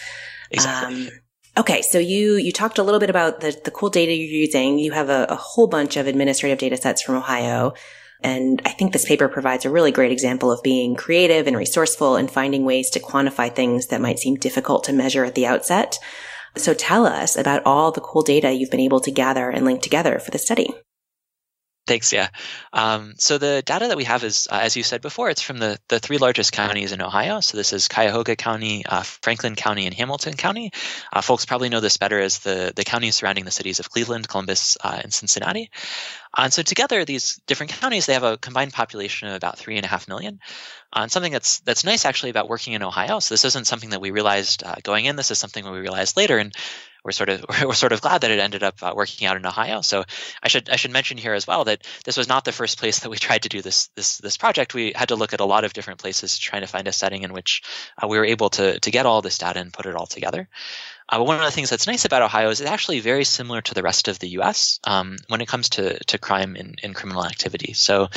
[0.51, 1.09] Exactly.
[1.09, 1.11] Um,
[1.59, 4.79] okay, so you you talked a little bit about the the cool data you're using.
[4.79, 7.73] You have a, a whole bunch of administrative data sets from Ohio.
[8.23, 12.17] And I think this paper provides a really great example of being creative and resourceful
[12.17, 15.99] and finding ways to quantify things that might seem difficult to measure at the outset.
[16.57, 19.83] So tell us about all the cool data you've been able to gather and link
[19.83, 20.73] together for the study.
[21.85, 22.13] Thanks.
[22.13, 22.29] Yeah.
[22.73, 25.59] Um, so the data that we have is, uh, as you said before, it's from
[25.59, 27.41] the, the three largest counties in Ohio.
[27.41, 30.71] So this is Cuyahoga County, uh, Franklin County, and Hamilton County.
[31.13, 34.29] Uh, folks probably know this better as the, the counties surrounding the cities of Cleveland,
[34.29, 35.71] Columbus, uh, and Cincinnati.
[36.39, 39.77] Uh, and so together, these different counties, they have a combined population of about three
[39.77, 40.39] and a half million.
[40.93, 43.19] Uh, and something that's that's nice actually about working in Ohio.
[43.19, 45.17] So this isn't something that we realized going in.
[45.17, 46.39] This is something we realized later.
[46.39, 46.55] And
[47.05, 49.47] we're sort of we're sort of glad that it ended up uh, working out in
[49.47, 49.81] Ohio.
[49.81, 50.05] So
[50.43, 53.01] I should I should mention here as well that this was not the first place
[53.01, 54.75] that we tried to do this this this project.
[54.75, 57.23] We had to look at a lot of different places trying to find a setting
[57.23, 57.63] in which
[58.03, 60.49] uh, we were able to to get all this data and put it all together.
[61.13, 63.61] Uh, but one of the things that's nice about Ohio is it's actually very similar
[63.61, 64.81] to the rest of the U.S.
[64.85, 67.75] Um, when it comes to, to crime and, and, criminal activity.
[67.75, 68.09] So,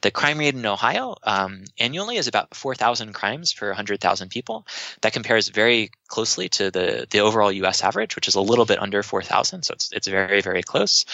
[0.00, 4.66] the crime rate in Ohio um, annually is about 4,000 crimes per 100,000 people.
[5.02, 7.82] That compares very closely to the, the overall U.S.
[7.82, 9.64] average, which is a little bit under 4,000.
[9.64, 11.04] So it's it's very very close.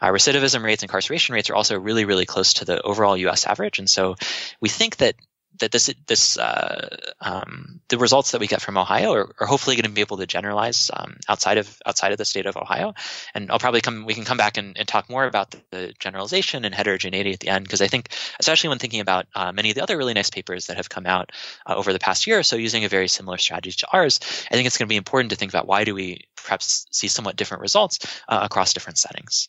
[0.00, 3.46] Uh, recidivism rates, incarceration rates are also really really close to the overall U.S.
[3.46, 4.14] average, and so
[4.60, 5.16] we think that
[5.60, 6.88] that this this uh,
[7.20, 10.16] um, the results that we get from Ohio are, are hopefully going to be able
[10.16, 12.94] to generalize um, outside of outside of the state of Ohio,
[13.34, 15.94] and I'll probably come we can come back and, and talk more about the, the,
[15.98, 18.08] generalization and heterogeneity at the end because I think
[18.40, 21.06] especially when thinking about uh, many of the other really nice papers that have come
[21.06, 21.30] out
[21.66, 24.54] uh, over the past year or so using a very similar strategy to ours, I
[24.54, 27.36] think it's going to be important to think about why do we perhaps see somewhat
[27.36, 29.48] different results uh, across different settings.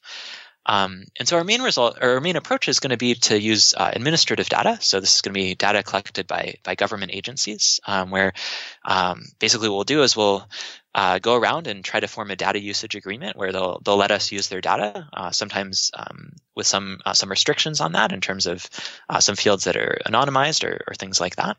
[0.66, 3.40] Um, and so our main result, or our main approach is going to be to
[3.40, 4.78] use uh, administrative data.
[4.82, 8.34] So this is going to be data collected by by government agencies, um, where
[8.84, 10.48] um, basically what we'll do is we'll
[10.96, 14.12] uh, go around and try to form a data usage agreement where they'll they'll let
[14.12, 15.08] us use their data.
[15.14, 18.68] Uh, sometimes um, with some uh, some restrictions on that in terms of
[19.10, 21.58] uh, some fields that are anonymized or, or, things like that.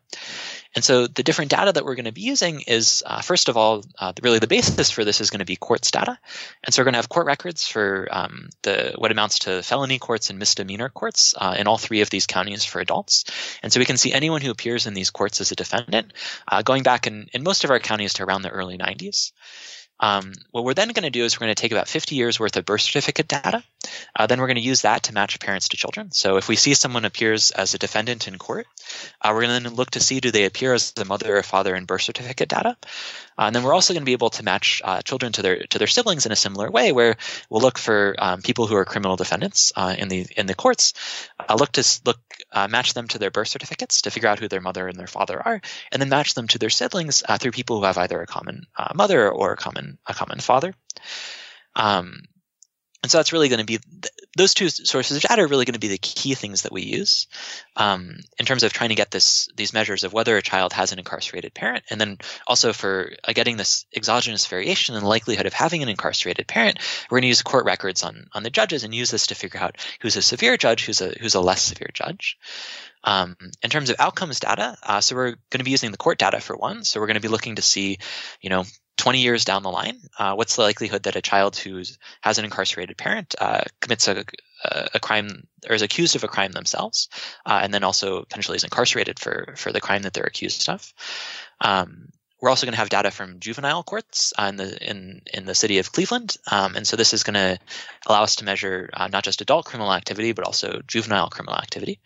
[0.76, 3.56] And so the different data that we're going to be using is uh, first of
[3.56, 6.18] all, uh, really the basis for this is going to be courts data.
[6.62, 9.98] And so we're going to have court records for um, the what amounts to felony
[9.98, 13.24] courts and misdemeanor courts in all three of these counties for adults.
[13.62, 16.12] And so we can see anyone who appears in these courts as a defendant,
[16.64, 19.32] going back in, in most of our counties to around the early 90s.
[19.98, 22.38] Um, what we're then going to do is we're going to take about 50 years
[22.38, 23.62] worth of birth certificate data.
[24.14, 26.10] Uh, then we're going to use that to match parents to children.
[26.12, 28.66] So if we see someone appears as a defendant in court,
[29.22, 31.74] uh, we're going to look to see do they appear as the mother or father
[31.74, 32.76] in birth certificate data.
[33.38, 35.58] Uh, and then we're also going to be able to match uh, children to their
[35.66, 37.16] to their siblings in a similar way, where
[37.50, 40.94] we'll look for um, people who are criminal defendants uh, in the in the courts,
[41.38, 42.20] uh, look to look
[42.52, 45.06] uh, match them to their birth certificates to figure out who their mother and their
[45.06, 45.60] father are,
[45.92, 49.30] and then match them to their siblings through people who have either a common mother
[49.30, 50.74] or a common a common father.
[51.74, 52.22] Um,
[53.02, 53.78] and so that's really going to be
[54.36, 56.82] those two sources of data are really going to be the key things that we
[56.82, 57.26] use
[57.74, 60.92] um, in terms of trying to get this these measures of whether a child has
[60.92, 65.54] an incarcerated parent, and then also for uh, getting this exogenous variation in likelihood of
[65.54, 66.78] having an incarcerated parent.
[67.10, 69.60] We're going to use court records on on the judges and use this to figure
[69.60, 72.36] out who's a severe judge, who's a who's a less severe judge.
[73.04, 76.18] Um, in terms of outcomes data, uh, so we're going to be using the court
[76.18, 76.82] data for one.
[76.82, 77.98] So we're going to be looking to see,
[78.40, 78.64] you know,
[78.96, 81.82] 20 years down the line, uh, what's the likelihood that a child who
[82.22, 84.24] has an incarcerated parent uh, commits a,
[84.94, 87.08] a, crime or is accused of a crime themselves,
[87.44, 90.92] uh, and then also potentially is incarcerated for for the crime that they're accused of?
[91.60, 92.08] Um,
[92.40, 95.54] we're also going to have data from juvenile courts uh, in the in in the
[95.54, 97.58] city of Cleveland, um, and so this is going to
[98.06, 102.00] allow us to measure uh, not just adult criminal activity but also juvenile criminal activity.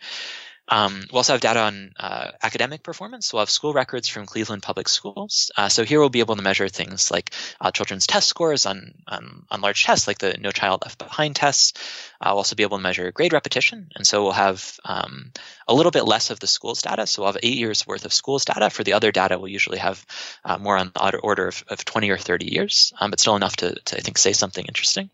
[0.71, 3.33] Um, we'll also have data on uh, academic performance.
[3.33, 5.51] We'll have school records from Cleveland Public Schools.
[5.57, 8.93] Uh, so here we'll be able to measure things like uh, children's test scores on,
[9.05, 11.73] on, on large tests, like the No Child Left Behind tests.
[12.21, 15.33] Uh, we'll also be able to measure grade repetition, and so we'll have um,
[15.67, 17.05] a little bit less of the schools data.
[17.05, 18.69] So we'll have eight years worth of schools data.
[18.69, 20.05] For the other data, we'll usually have
[20.45, 23.57] uh, more on the order of, of 20 or 30 years, um, but still enough
[23.57, 25.09] to, to I think say something interesting.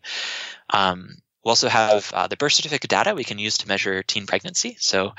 [0.70, 4.26] Um, we also have uh, the birth certificate data we can use to measure teen
[4.26, 4.76] pregnancy.
[4.80, 5.12] So,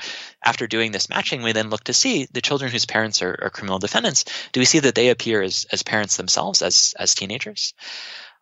[0.44, 3.50] after doing this matching, we then look to see the children whose parents are, are
[3.50, 4.24] criminal defendants.
[4.52, 7.74] Do we see that they appear as, as parents themselves, as, as teenagers?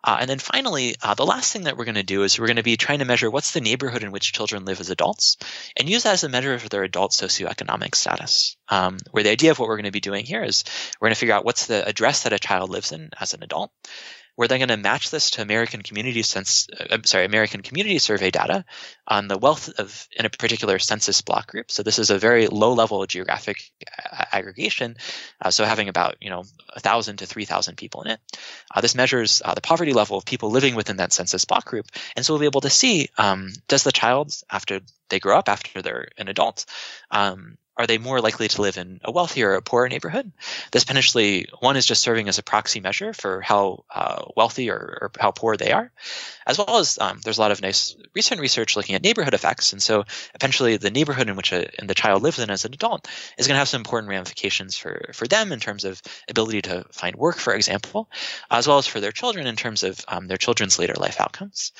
[0.03, 2.47] Uh, and then finally, uh, the last thing that we're going to do is we're
[2.47, 5.37] going to be trying to measure what's the neighborhood in which children live as adults
[5.75, 8.55] and use that as a measure of their adult socioeconomic status.
[8.69, 10.63] Um, where the idea of what we're going to be doing here is
[10.99, 13.43] we're going to figure out what's the address that a child lives in as an
[13.43, 13.71] adult
[14.39, 18.31] we're then going to match this to American Community Sense, uh, sorry, American Community Survey
[18.31, 18.63] data
[19.05, 21.69] on the wealth of in a particular census block group.
[21.69, 24.95] So this is a very low-level geographic uh, aggregation.
[25.41, 28.19] Uh, so having about you know a thousand to three thousand people in it.
[28.73, 31.87] Uh, this measures uh, the poverty level of people living within that census block group,
[32.15, 35.49] and so we'll be able to see um, does the child after they grow up
[35.49, 36.65] after they're an adult
[37.11, 40.29] um, are they more likely to live in a wealthier or a poorer neighborhood?
[40.71, 44.75] This potentially one is just serving as a proxy measure for how uh, wealthy or,
[45.01, 45.89] or, how poor they are,
[46.45, 49.71] as well as um, there's a lot of nice recent research looking at neighborhood effects,
[49.71, 50.03] and so
[50.35, 53.55] eventually the neighborhood in which a, the child lives in as an adult is going
[53.55, 57.37] to have some important ramifications for for them in terms of ability to find work,
[57.37, 58.09] for example,
[58.51, 61.71] as well as for their children in terms of um, their children's later life outcomes.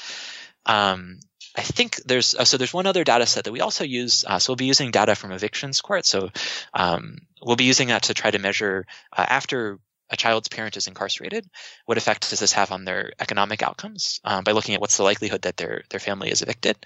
[0.65, 1.19] Um,
[1.55, 4.23] I think there's uh, so there's one other data set that we also use.
[4.25, 6.05] Uh, so we'll be using data from evictions court.
[6.05, 6.29] So
[6.73, 8.85] um, we'll be using that to try to measure
[9.15, 11.47] uh, after a child's parent is incarcerated,
[11.85, 15.03] what effect does this have on their economic outcomes um, by looking at what's the
[15.03, 16.77] likelihood that their their family is evicted.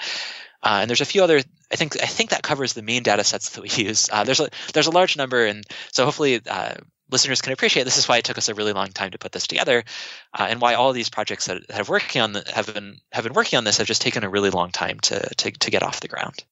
[0.62, 1.42] Uh, and there's a few other.
[1.72, 4.10] I think I think that covers the main data sets that we use.
[4.12, 6.76] Uh, there's a there's a large number, and so hopefully uh,
[7.14, 9.32] listeners can appreciate this is why it took us a really long time to put
[9.32, 9.84] this together
[10.38, 13.34] uh, and why all these projects that have working on the, have been have been
[13.34, 16.02] working on this have just taken a really long time to, to to get off
[16.02, 16.44] the ground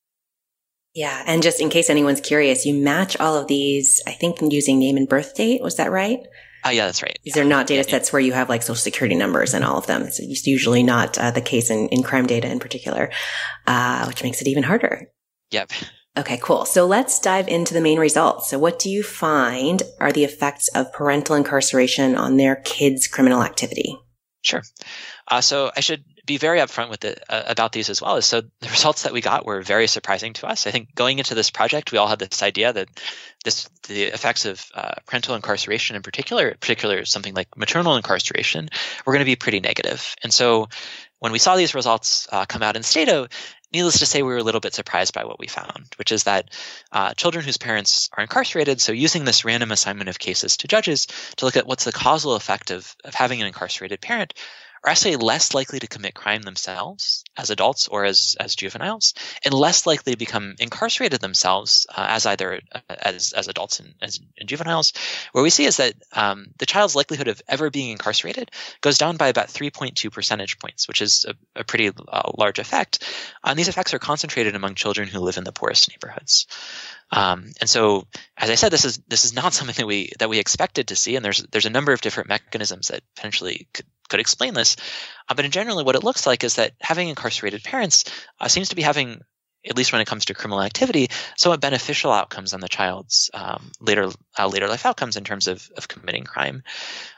[0.94, 4.80] yeah and just in case anyone's curious you match all of these i think using
[4.80, 6.20] name and birth date was that right
[6.64, 7.18] uh, yeah, that's right.
[7.24, 8.14] These are not data sets yeah.
[8.14, 10.04] where you have like social security numbers and all of them.
[10.04, 13.10] It's usually not uh, the case in, in crime data in particular,
[13.66, 15.08] uh, which makes it even harder.
[15.50, 15.72] Yep.
[16.18, 16.66] Okay, cool.
[16.66, 18.50] So let's dive into the main results.
[18.50, 23.44] So what do you find are the effects of parental incarceration on their kids' criminal
[23.44, 23.98] activity?
[24.42, 24.62] Sure.
[25.28, 28.22] Uh, so I should be very upfront with it uh, about these as well.
[28.22, 30.68] So the results that we got were very surprising to us.
[30.68, 32.90] I think going into this project, we all had this idea that
[33.44, 38.70] this the effects of uh, parental incarceration, in particular, particular something like maternal incarceration,
[39.06, 40.16] were going to be pretty negative.
[40.24, 40.68] And so
[41.20, 43.30] when we saw these results uh, come out in Stata,
[43.74, 46.24] needless to say, we were a little bit surprised by what we found, which is
[46.24, 46.50] that
[46.92, 51.08] uh, children whose parents are incarcerated, so using this random assignment of cases to judges
[51.38, 54.34] to look at what's the causal effect of, of having an incarcerated parent,
[54.84, 59.14] are actually less likely to commit crime themselves as adults or as, as juveniles,
[59.46, 63.94] and less likely to become incarcerated themselves uh, as either uh, as, as adults and
[64.02, 64.94] as and juveniles.
[65.34, 68.50] What we see is that um, the child's likelihood of ever being incarcerated
[68.82, 73.04] goes down by about 3.2 percentage points, which is a, a pretty uh, large effect.
[73.44, 76.48] And these effects are concentrated among children who live in the poorest neighborhoods.
[77.12, 80.30] Um, and so, as I said, this is this is not something that we that
[80.30, 83.86] we expected to see, and there's there's a number of different mechanisms that potentially could
[84.12, 84.76] could explain this.
[85.28, 88.04] Uh, but in general, what it looks like is that having incarcerated parents
[88.40, 89.22] uh, seems to be having
[89.68, 93.72] at least when it comes to criminal activity, somewhat beneficial outcomes on the child's um,
[93.80, 94.10] later
[94.40, 96.64] uh, later life outcomes in terms of, of committing crime.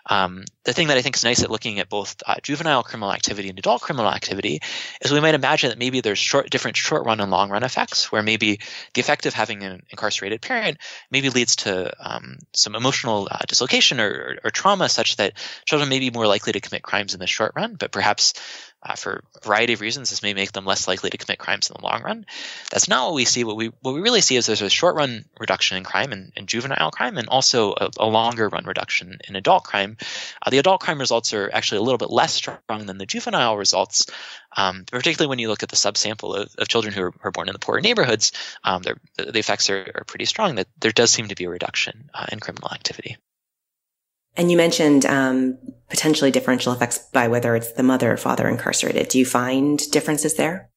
[0.05, 3.13] Um, the thing that I think is nice at looking at both uh, juvenile criminal
[3.13, 4.59] activity and adult criminal activity
[5.01, 8.11] is we might imagine that maybe there's short, different short run and long run effects,
[8.11, 8.59] where maybe
[8.93, 10.77] the effect of having an incarcerated parent
[11.09, 15.33] maybe leads to um, some emotional uh, dislocation or, or, or trauma, such that
[15.65, 18.33] children may be more likely to commit crimes in the short run, but perhaps
[18.83, 21.69] uh, for a variety of reasons, this may make them less likely to commit crimes
[21.69, 22.25] in the long run.
[22.69, 23.43] That's not what we see.
[23.43, 26.33] What we what we really see is there's a short run reduction in crime and,
[26.35, 29.97] and juvenile crime, and also a, a, longer run reduction in adult crime.
[30.41, 33.57] Uh, the adult crime results are actually a little bit less strong than the juvenile
[33.57, 34.07] results,
[34.55, 37.47] um, particularly when you look at the subsample of, of children who are, are, born
[37.47, 38.33] in the poorer neighborhoods.
[38.63, 40.55] Um, the, the, effects are, are, pretty strong.
[40.55, 43.17] That there does seem to be a reduction uh, in criminal activity.
[44.35, 45.57] And you mentioned um,
[45.89, 49.09] potentially differential effects by whether it's the mother or father incarcerated.
[49.09, 50.69] Do you find differences there?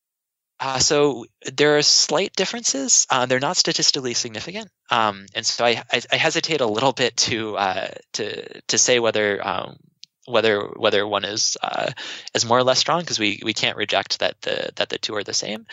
[0.59, 3.07] Uh, so there are slight differences.
[3.11, 7.15] Uh, they're not statistically significant, um, and so I, I, I, hesitate a little bit
[7.29, 9.77] to uh, to to say whether um,
[10.27, 11.93] whether whether one is uh,
[12.35, 15.15] is more or less strong because we, we can't reject that the that the two
[15.15, 15.67] are the same.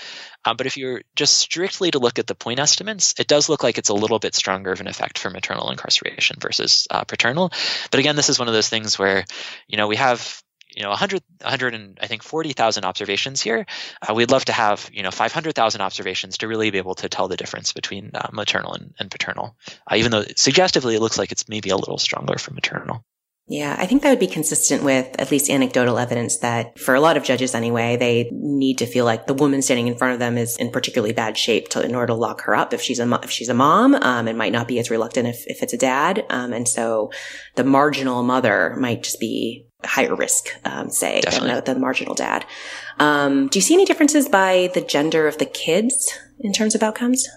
[0.45, 3.63] Um, but if you're just strictly to look at the point estimates, it does look
[3.63, 7.51] like it's a little bit stronger of an effect for maternal incarceration versus uh, paternal.
[7.91, 9.25] But again, this is one of those things where
[9.67, 10.43] you know we have
[10.75, 13.65] you know 100 100 and i think 40,000 observations here
[14.01, 17.27] uh, we'd love to have you know 500,000 observations to really be able to tell
[17.27, 19.55] the difference between uh, maternal and, and paternal
[19.89, 23.03] uh, even though suggestively it looks like it's maybe a little stronger for maternal
[23.47, 27.01] yeah, I think that would be consistent with at least anecdotal evidence that for a
[27.01, 30.19] lot of judges anyway, they need to feel like the woman standing in front of
[30.19, 32.73] them is in particularly bad shape to, in order to lock her up.
[32.73, 35.45] If she's a, if she's a mom, um, and might not be as reluctant if,
[35.47, 36.25] if it's a dad.
[36.29, 37.11] Um, and so
[37.55, 42.45] the marginal mother might just be higher risk, um, say, than the, the, marginal dad.
[42.97, 46.83] Um, do you see any differences by the gender of the kids in terms of
[46.83, 47.27] outcomes?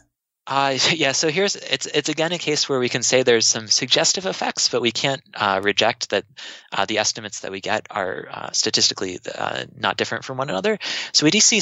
[0.47, 3.67] Uh, yeah, so here's it's it's again a case where we can say there's some
[3.67, 6.25] suggestive effects, but we can't uh, reject that
[6.73, 10.79] uh, the estimates that we get are uh, statistically uh, not different from one another.
[11.13, 11.61] So we do see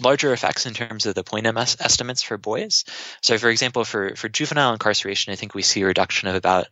[0.00, 2.84] larger effects in terms of the point MS estimates for boys.
[3.22, 6.66] So, for example, for for juvenile incarceration, I think we see a reduction of about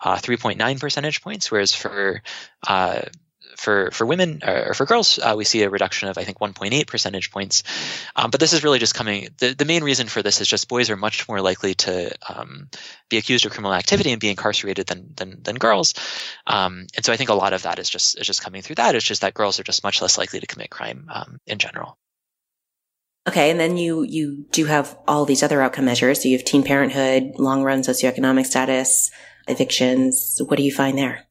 [0.00, 2.22] uh, 3.9 percentage points, whereas for
[3.56, 6.38] for for women uh, or for girls, uh, we see a reduction of I think
[6.38, 7.62] 1.8 percentage points.
[8.16, 9.28] Um, but this is really just coming.
[9.38, 12.68] The, the main reason for this is just boys are much more likely to um,
[13.08, 15.94] be accused of criminal activity and be incarcerated than than, than girls.
[16.46, 18.76] Um, and so I think a lot of that is just is just coming through
[18.76, 18.94] that.
[18.94, 21.98] It's just that girls are just much less likely to commit crime um, in general.
[23.28, 26.22] Okay, and then you you do have all these other outcome measures.
[26.22, 29.10] So you have teen parenthood, long run socioeconomic status,
[29.46, 30.40] evictions.
[30.44, 31.26] What do you find there?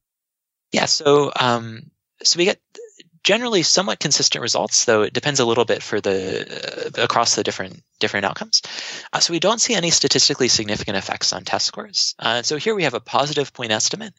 [0.71, 1.90] Yeah, so um,
[2.23, 2.59] so we get
[3.23, 7.43] generally somewhat consistent results, though it depends a little bit for the uh, across the
[7.43, 8.61] different different outcomes.
[9.13, 12.15] Uh, so we don't see any statistically significant effects on test scores.
[12.17, 14.13] Uh, so here we have a positive point estimate,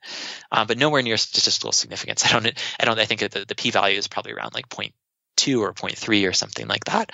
[0.50, 2.24] uh, but nowhere near statistical significance.
[2.26, 2.46] I don't
[2.80, 6.32] I don't I think the, the p-value is probably around like 0.2 or 0.3 or
[6.32, 7.12] something like that.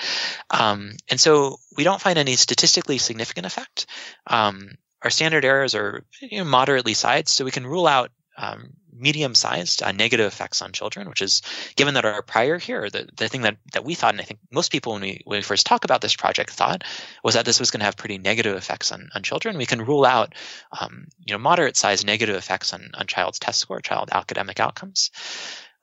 [0.51, 3.87] Um, and so we don't find any statistically significant effect.
[4.27, 4.73] Um,
[5.03, 9.83] our standard errors are you know, moderately sized, so we can rule out um, medium-sized
[9.83, 11.43] uh, negative effects on children, which is
[11.77, 14.41] given that our prior here, the, the thing that, that we thought, and I think
[14.51, 16.83] most people when we, when we first talk about this project thought,
[17.23, 19.57] was that this was going to have pretty negative effects on, on children.
[19.57, 20.35] We can rule out,
[20.79, 25.11] um, you know, moderate-sized negative effects on, on child's test score, child academic outcomes.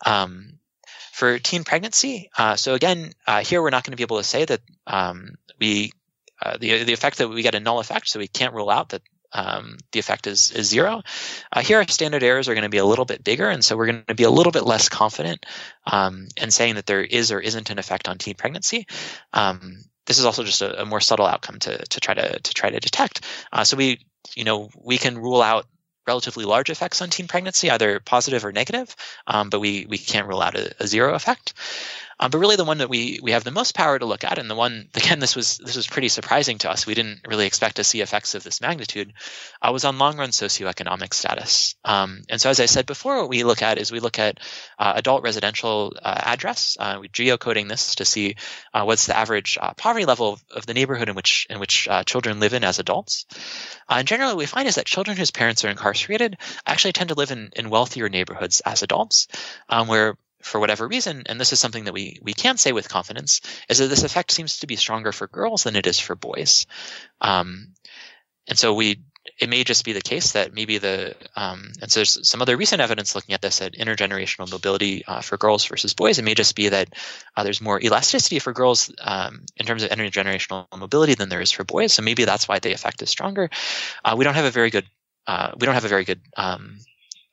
[0.06, 0.60] Um,
[1.14, 4.24] for teen pregnancy, uh, so again, uh, here we're not going to be able to
[4.24, 5.94] say that um, we
[6.42, 8.90] uh, the the effect that we get a null effect, so we can't rule out
[8.90, 9.02] that
[9.36, 11.04] um, the effect is, is zero.
[11.52, 13.76] Uh, here, our standard errors are going to be a little bit bigger, and so
[13.76, 15.46] we're going to be a little bit less confident
[15.86, 18.88] um, in saying that there is or isn't an effect on teen pregnancy.
[19.34, 22.54] Um, this is also just a, a, more subtle outcome to, to try to to
[22.54, 23.22] try to detect.
[23.52, 24.06] Uh, so we,
[24.36, 25.66] you know, we can rule out
[26.08, 28.96] relatively large effects on teen pregnancy, either positive or negative,
[29.28, 31.54] um, but we we can't rule out a, a zero effect.
[32.20, 34.38] Um, but really, the one that we we have the most power to look at,
[34.38, 36.86] and the one again, this was this was pretty surprising to us.
[36.86, 39.14] We didn't really expect to see effects of this magnitude.
[39.62, 41.76] Uh, was on long run socioeconomic status.
[41.84, 44.40] Um, and so, as I said before, what we look at is we look at
[44.80, 46.78] uh, adult residential uh, address.
[46.80, 48.36] Uh, we geocoding this to see
[48.74, 51.88] uh, what's the average uh, poverty level of, of, the neighborhood in which in which
[52.06, 53.26] children live in as adults.
[53.90, 57.16] and generally, what we find is that children whose parents are incarcerated actually tend to
[57.16, 59.28] live in, in wealthier neighborhoods as adults,
[59.70, 62.88] um, where for whatever reason, and this is something that we we can say with
[62.88, 66.16] confidence, is that this effect seems to be stronger for girls than it is for
[66.16, 66.68] boys.
[67.20, 67.74] Um,
[68.48, 69.02] and so we
[69.40, 72.56] it may just be the case that maybe the um, and so there's some other
[72.56, 76.20] recent evidence looking at this at intergenerational mobility uh, for girls versus boys.
[76.20, 76.94] It may just be that
[77.36, 81.52] uh, there's more elasticity for girls um, in terms of intergenerational mobility than there is
[81.52, 81.92] for boys.
[81.92, 83.50] So maybe that's why the effect is stronger.
[84.04, 84.86] Uh, we don't have a very good
[85.26, 86.78] uh, we don't have a very good um,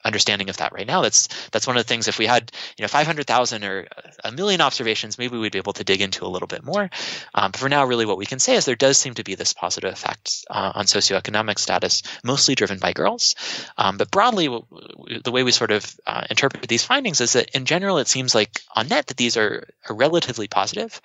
[0.05, 1.03] understanding of that right now.
[1.03, 2.09] That's that's one of the things.
[2.09, 3.87] If we had you know 500,000 or
[4.25, 6.91] a million observations, maybe we'd be able to dig into a little bit more.
[7.35, 9.35] Um, but for now, really, what we can say is there does seem to be
[9.35, 13.35] this positive effect uh, on socioeconomic status, mostly driven by girls.
[13.77, 17.65] Um, but broadly, the way we sort of uh, interpret these findings is that in
[17.65, 21.01] general, it seems like on net that these are, are relatively positive.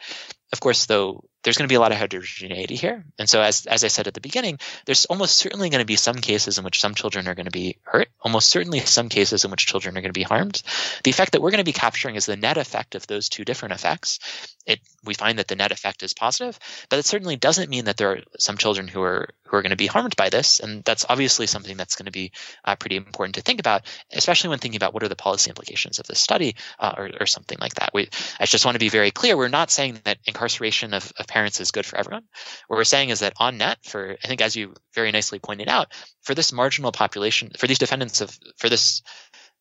[0.54, 3.06] Of course, though, there's going to be a lot of heterogeneity here.
[3.18, 5.96] And so, as, as I said at the beginning, there's almost certainly going to be
[5.96, 9.46] some cases in which some children are going to be hurt, almost certainly some cases
[9.46, 10.62] in which children are going to be harmed.
[11.06, 13.46] The effect that we're going to be capturing is the net effect of those two
[13.46, 14.20] different effects.
[14.66, 17.96] It, we find that the net effect is positive, but it certainly doesn't mean that
[17.96, 20.60] there are some children who are who are going to be harmed by this.
[20.60, 22.32] And that's obviously something that's going to be
[22.66, 26.00] uh, pretty important to think about, especially when thinking about what are the policy implications
[26.00, 27.92] of this study uh, or, or, something like that.
[27.94, 29.38] We, I just want to be very clear.
[29.38, 32.24] We're not saying that incarceration of, of parents is good for everyone.
[32.68, 35.70] What we're saying is that on net, for I think as you very nicely pointed
[35.70, 39.04] out, for this marginal population, for these defendants of for this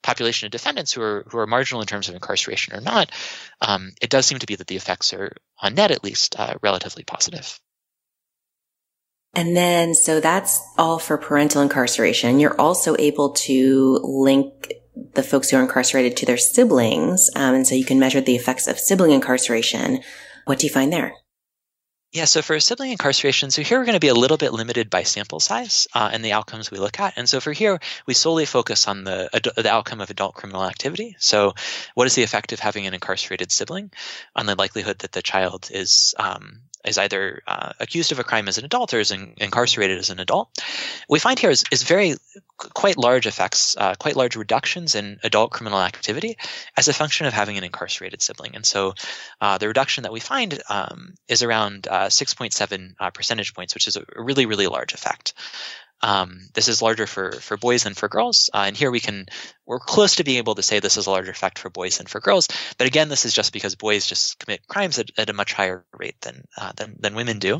[0.02, 3.10] population of defendants who are who are marginal in terms of incarceration or not,
[3.60, 6.54] um, it does seem to be that the effects are on net at least uh,
[6.62, 7.60] relatively positive.
[9.34, 12.40] And then, so that's all for parental incarceration.
[12.40, 14.72] You're also able to link
[15.12, 17.28] the folks who are incarcerated to their siblings.
[17.36, 20.00] Um, and so you can measure the effects of sibling incarceration.
[20.46, 21.12] What do you find there?
[22.12, 24.88] Yeah, so for sibling incarceration, so here we're going to be a little bit limited
[24.88, 27.14] by sample size uh, and the outcomes we look at.
[27.16, 31.16] And so for here, we solely focus on the, the outcome of adult criminal activity.
[31.18, 31.54] So,
[31.94, 33.90] what is the effect of having an incarcerated sibling
[34.34, 38.48] on the likelihood that the child is um, is either uh, accused of a crime
[38.48, 40.48] as an adult or is in, incarcerated as an adult.
[41.08, 42.14] We find here is, is very
[42.58, 46.36] quite large effects, uh, quite large reductions in adult criminal activity
[46.76, 48.54] as a function of having an incarcerated sibling.
[48.54, 48.94] And so
[49.40, 53.88] uh, the reduction that we find um, is around uh, 6.7 uh, percentage points, which
[53.88, 55.34] is a really, really large effect.
[56.02, 58.50] Um, this is larger for, for boys than for girls.
[58.52, 59.26] Uh, and here we can,
[59.64, 62.06] we're close to being able to say this is a larger effect for boys than
[62.06, 62.48] for girls.
[62.78, 65.84] But again, this is just because boys just commit crimes at, at a much higher
[65.96, 67.58] rate than, uh, than, than women do.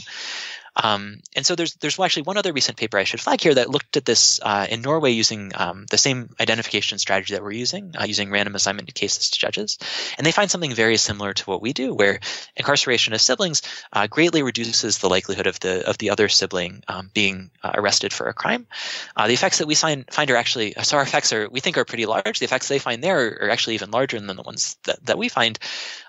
[0.76, 3.70] Um, and so there's there's actually one other recent paper I should flag here that
[3.70, 7.94] looked at this uh, in Norway using um, the same identification strategy that we're using,
[7.98, 9.78] uh, using random assignment cases to judges,
[10.18, 12.20] and they find something very similar to what we do, where
[12.56, 13.62] incarceration of siblings
[13.92, 18.12] uh, greatly reduces the likelihood of the of the other sibling um, being uh, arrested
[18.12, 18.66] for a crime.
[19.16, 21.78] Uh, the effects that we find, find are actually so our effects are we think
[21.78, 22.38] are pretty large.
[22.38, 25.18] The effects they find there are, are actually even larger than the ones that, that
[25.18, 25.58] we find.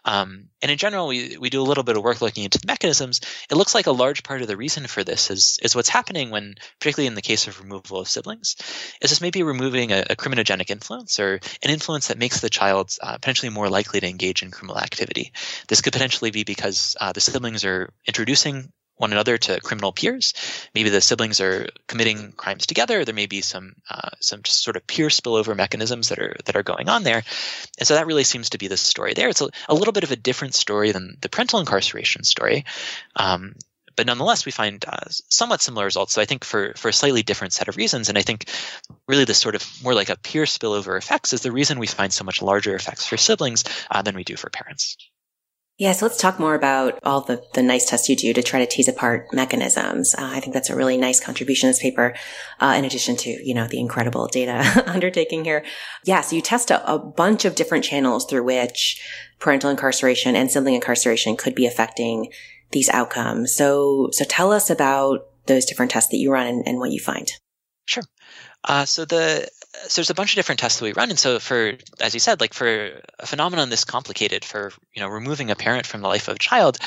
[0.03, 2.67] Um, and in general, we, we do a little bit of work looking into the
[2.67, 3.21] mechanisms.
[3.51, 6.29] It looks like a large part of the reason for this is, is what's happening
[6.29, 8.55] when, particularly in the case of removal of siblings,
[9.01, 12.95] is this maybe removing a, a criminogenic influence or an influence that makes the child
[13.01, 15.31] uh, potentially more likely to engage in criminal activity.
[15.67, 20.33] This could potentially be because uh, the siblings are introducing one another to criminal peers.
[20.73, 23.05] Maybe the siblings are committing crimes together.
[23.05, 26.55] There may be some uh, some just sort of peer spillover mechanisms that are that
[26.55, 27.23] are going on there,
[27.77, 29.29] and so that really seems to be the story there.
[29.29, 32.65] It's a, a little bit of a different story than the parental incarceration story.
[33.15, 33.53] Um,
[33.97, 36.13] but nonetheless, we find uh, somewhat similar results.
[36.13, 38.45] So I think for for a slightly different set of reasons, and I think
[39.07, 42.13] really this sort of more like a peer spillover effects is the reason we find
[42.13, 44.95] so much larger effects for siblings uh, than we do for parents.
[45.79, 48.57] Yeah, so let's talk more about all the, the nice tests you do to try
[48.57, 50.15] to tease apart mechanisms.
[50.15, 52.15] Uh, I think that's a really nice contribution to this paper,
[52.59, 55.63] uh, in addition to, you know, the incredible data undertaking here.
[56.03, 58.99] Yeah, so you test a, a, bunch of different channels through which
[59.37, 62.31] parental incarceration and sibling incarceration could be affecting
[62.71, 63.55] these outcomes.
[63.55, 66.99] So, so tell us about those different tests that you run and, and what you
[66.99, 67.31] find.
[67.85, 68.03] Sure.
[68.63, 69.47] Uh, so the
[69.87, 72.19] so there's a bunch of different tests that we run, and so for as you
[72.19, 76.07] said, like for a phenomenon this complicated, for you know removing a parent from the
[76.07, 76.77] life of a child,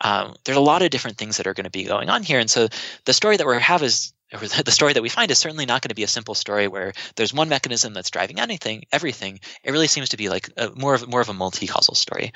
[0.00, 2.40] um, there's a lot of different things that are going to be going on here,
[2.40, 2.68] and so
[3.04, 5.82] the story that we have is or the story that we find is certainly not
[5.82, 9.40] going to be a simple story where there's one mechanism that's driving anything, everything.
[9.62, 12.32] It really seems to be like a, more of more of a multi-causal story.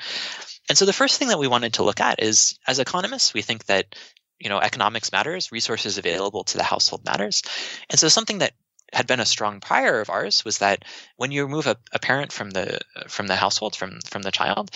[0.69, 3.41] And so the first thing that we wanted to look at is, as economists, we
[3.41, 3.95] think that
[4.39, 7.43] you know economics matters, resources available to the household matters,
[7.89, 8.53] and so something that
[8.93, 10.85] had been a strong prior of ours was that
[11.17, 14.69] when you remove a, a, parent from the from the household from from the child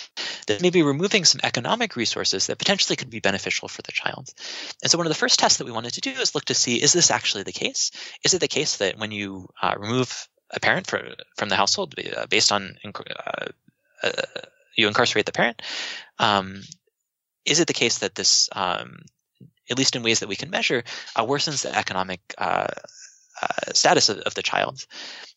[0.48, 4.34] that maybe removing some economic resources that potentially could be beneficial for the child.
[4.82, 6.56] And so one of the first tests that we wanted to do is look to
[6.56, 7.92] see is this actually the case?
[8.24, 11.02] Is it the case that when you uh, remove a parent for,
[11.36, 13.46] from the household uh, based on uh,
[14.04, 14.12] uh,
[14.78, 15.62] you incarcerate the parent
[16.20, 16.62] um,
[17.46, 19.00] is it the case that this um,
[19.70, 20.84] at least in ways that we can measure,
[21.16, 22.68] uh, worsens the economic uh,
[23.42, 24.86] uh, status of, of, the child.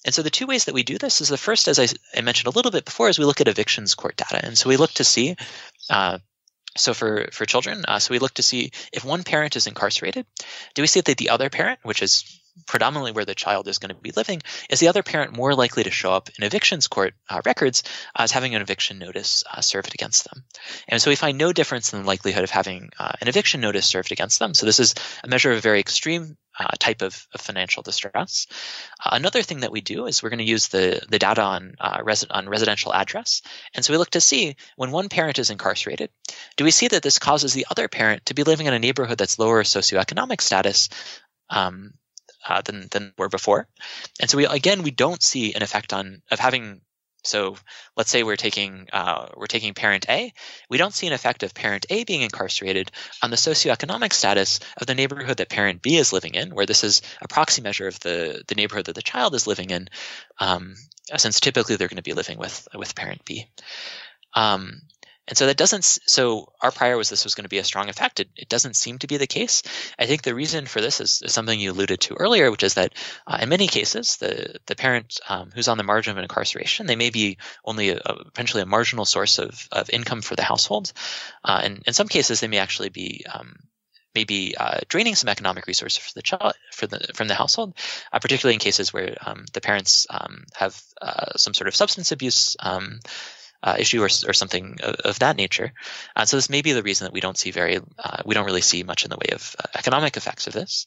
[0.05, 2.23] And so the two ways that we do this is the first, as I, I,
[2.23, 4.41] mentioned a little bit before, is we look at evictions court data.
[4.43, 5.37] And so we look to see
[5.91, 6.19] uh,
[6.77, 10.25] so for for children, uh, so we look to see if one parent is incarcerated,
[10.75, 13.95] do we see that the other parent, which is predominantly where the child is going
[13.95, 17.15] to be living, is the other parent more likely to show up in evictions court
[17.29, 17.83] uh, records
[18.17, 20.45] as having an eviction notice uh, served against them.
[20.89, 23.87] And so we find no difference in the likelihood of having uh, an eviction notice
[23.87, 24.55] served against them.
[24.55, 24.95] So this is
[25.25, 28.47] a measure of a very extreme uh, type of, of, financial distress.
[29.05, 31.75] Uh, another thing that we do is we're going to use the, the data on,
[31.81, 33.43] uh, resi- on residential address.
[33.75, 36.11] And so we look to see when one parent is incarcerated,
[36.57, 39.17] do we see that this causes the other parent to be living in a neighborhood
[39.17, 40.89] that's lower socioeconomic status
[41.49, 41.95] um,
[42.49, 43.69] uh, than than were before.
[44.21, 46.81] And so we again we don't see an effect on of having
[47.25, 47.57] so
[47.97, 50.33] let's say we're taking uh, we're taking parent A.
[50.69, 52.91] We don't see an effect of parent A being incarcerated
[53.23, 56.85] on the socioeconomic status of the neighborhood that parent B is living in, where this
[56.85, 59.89] is a proxy measure of the the neighborhood that the child is living in,
[60.39, 60.77] um,
[61.17, 63.47] since typically they're going to be living with with parent B.
[64.35, 64.83] Um,
[65.31, 67.89] and so that doesn't, so our prior was this was going to be a strong
[67.89, 68.19] effect.
[68.19, 69.63] It, it doesn't seem to be the case.
[69.97, 72.75] I think the reason for this is, is something you alluded to earlier, which is
[72.75, 72.95] that
[73.29, 76.97] uh, in many cases, the, the parent um, who's on the margin of incarceration, they
[76.97, 80.93] may be only a, a, potentially a marginal source of, of income for the household.
[81.45, 83.55] Uh, and in some cases, they may actually be um,
[84.17, 87.75] maybe uh, draining some economic resources for the child for the from the household,
[88.13, 92.11] uh, particularly in cases where um, the parents um, have uh, some sort of substance
[92.11, 92.99] abuse um,
[93.63, 95.73] uh, issue or, or something of, of that nature.
[96.17, 98.47] Uh, so this may be the reason that we don't see very, uh, we don't
[98.47, 100.87] really see much in the way of uh, economic effects of this.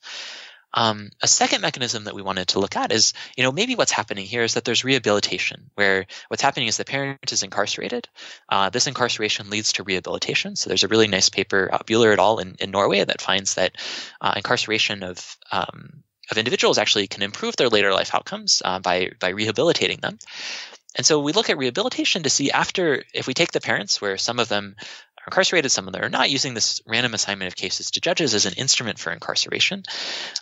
[0.76, 3.92] Um, a second mechanism that we wanted to look at is, you know, maybe what's
[3.92, 8.10] happening here is that there's rehabilitation, where what's happening is the parent is incarcerated.
[8.50, 10.56] Uh, this incarceration leads to rehabilitation.
[10.56, 12.40] So there's a really nice paper, uh, Bhuller et al.
[12.40, 13.76] in, in Norway, that finds that
[14.20, 19.12] uh, incarceration of um, of individuals actually can improve their later life outcomes uh, by
[19.20, 20.18] by rehabilitating them.
[20.96, 24.18] And so we look at rehabilitation to see after, if we take the parents where
[24.18, 27.56] some of them are incarcerated, some of them are not, using this random assignment of
[27.56, 29.84] cases to judges as an instrument for incarceration,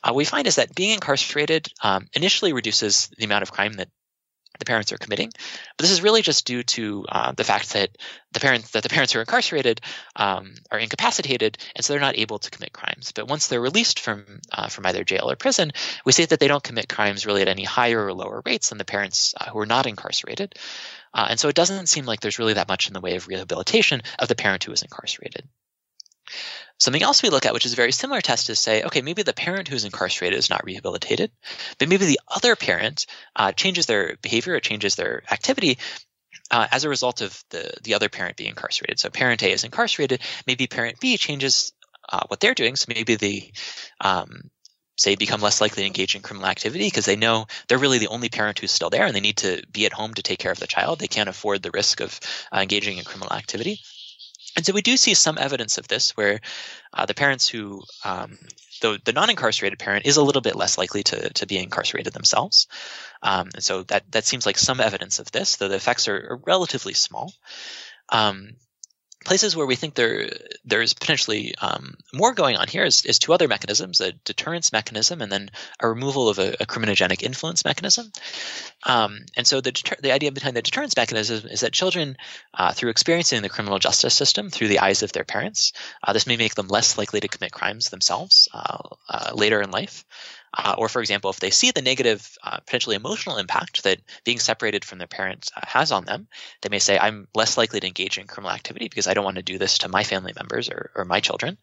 [0.04, 3.90] uh, we find is that being incarcerated um, initially reduces the amount of crime that
[4.62, 5.32] the parents are committing.
[5.76, 7.98] But this is really just due to uh, the fact that
[8.32, 9.82] the parents that the parents who are incarcerated
[10.16, 13.12] um, are incapacitated, and so they're not able to commit crimes.
[13.12, 15.72] But once they're released from uh, from either jail or prison,
[16.06, 18.78] we see that they don't commit crimes really at any higher or lower rates than
[18.78, 20.56] the parents uh, who are not incarcerated.
[21.14, 23.28] Uh, and so it doesn't seem like there's really that much in the way of
[23.28, 25.46] rehabilitation of the parent who is incarcerated.
[26.78, 29.22] Something else we look at, which is a very similar test, is say, okay, maybe
[29.22, 31.32] the parent who's incarcerated is not rehabilitated,
[31.78, 33.06] but maybe the other parent
[33.36, 35.78] uh, changes their behavior or changes their activity
[36.50, 39.00] uh, as a result of the the other parent being incarcerated.
[39.00, 41.72] So parent A is incarcerated, maybe parent B changes
[42.10, 42.76] uh, what they're doing.
[42.76, 43.52] So maybe they
[44.00, 44.50] um,
[44.98, 48.08] say become less likely to engage in criminal activity because they know they're really the
[48.08, 50.52] only parent who's still there and they need to be at home to take care
[50.52, 51.00] of the child.
[51.00, 52.20] They can't afford the risk of
[52.54, 53.80] uh, engaging in criminal activity.
[54.56, 56.42] And so we do see some evidence of this where
[56.94, 58.38] uh, the parents who, um,
[58.82, 62.14] the, the non incarcerated parent is a little bit less likely to, to be incarcerated
[62.14, 62.68] themselves.
[63.22, 66.32] Um, and so that, that seems like some evidence of this, though the effects are,
[66.32, 67.34] are relatively small.
[68.10, 68.56] Um,
[69.24, 70.30] places where we think there
[70.66, 75.22] there's potentially um, more going on here is, is two other mechanisms: a deterrence mechanism
[75.22, 75.50] and then
[75.80, 78.12] a removal of a, a criminogenic influence mechanism.
[78.84, 82.18] Um, and so the deter- the idea behind the deterrence mechanism is that children,
[82.54, 86.28] uh, through experiencing the criminal justice system through the eyes of their parents, uh, this
[86.28, 88.78] may make them less likely to commit crimes themselves uh,
[89.10, 90.06] uh later in life.
[90.54, 94.40] Uh, or, for example, if they see the negative, uh, potentially emotional impact that being
[94.40, 96.28] separated from their parents uh, has on them,
[96.62, 99.38] they may say, I'm less likely to engage in criminal activity because I don't want
[99.38, 101.58] to do this to my family members or, or my children.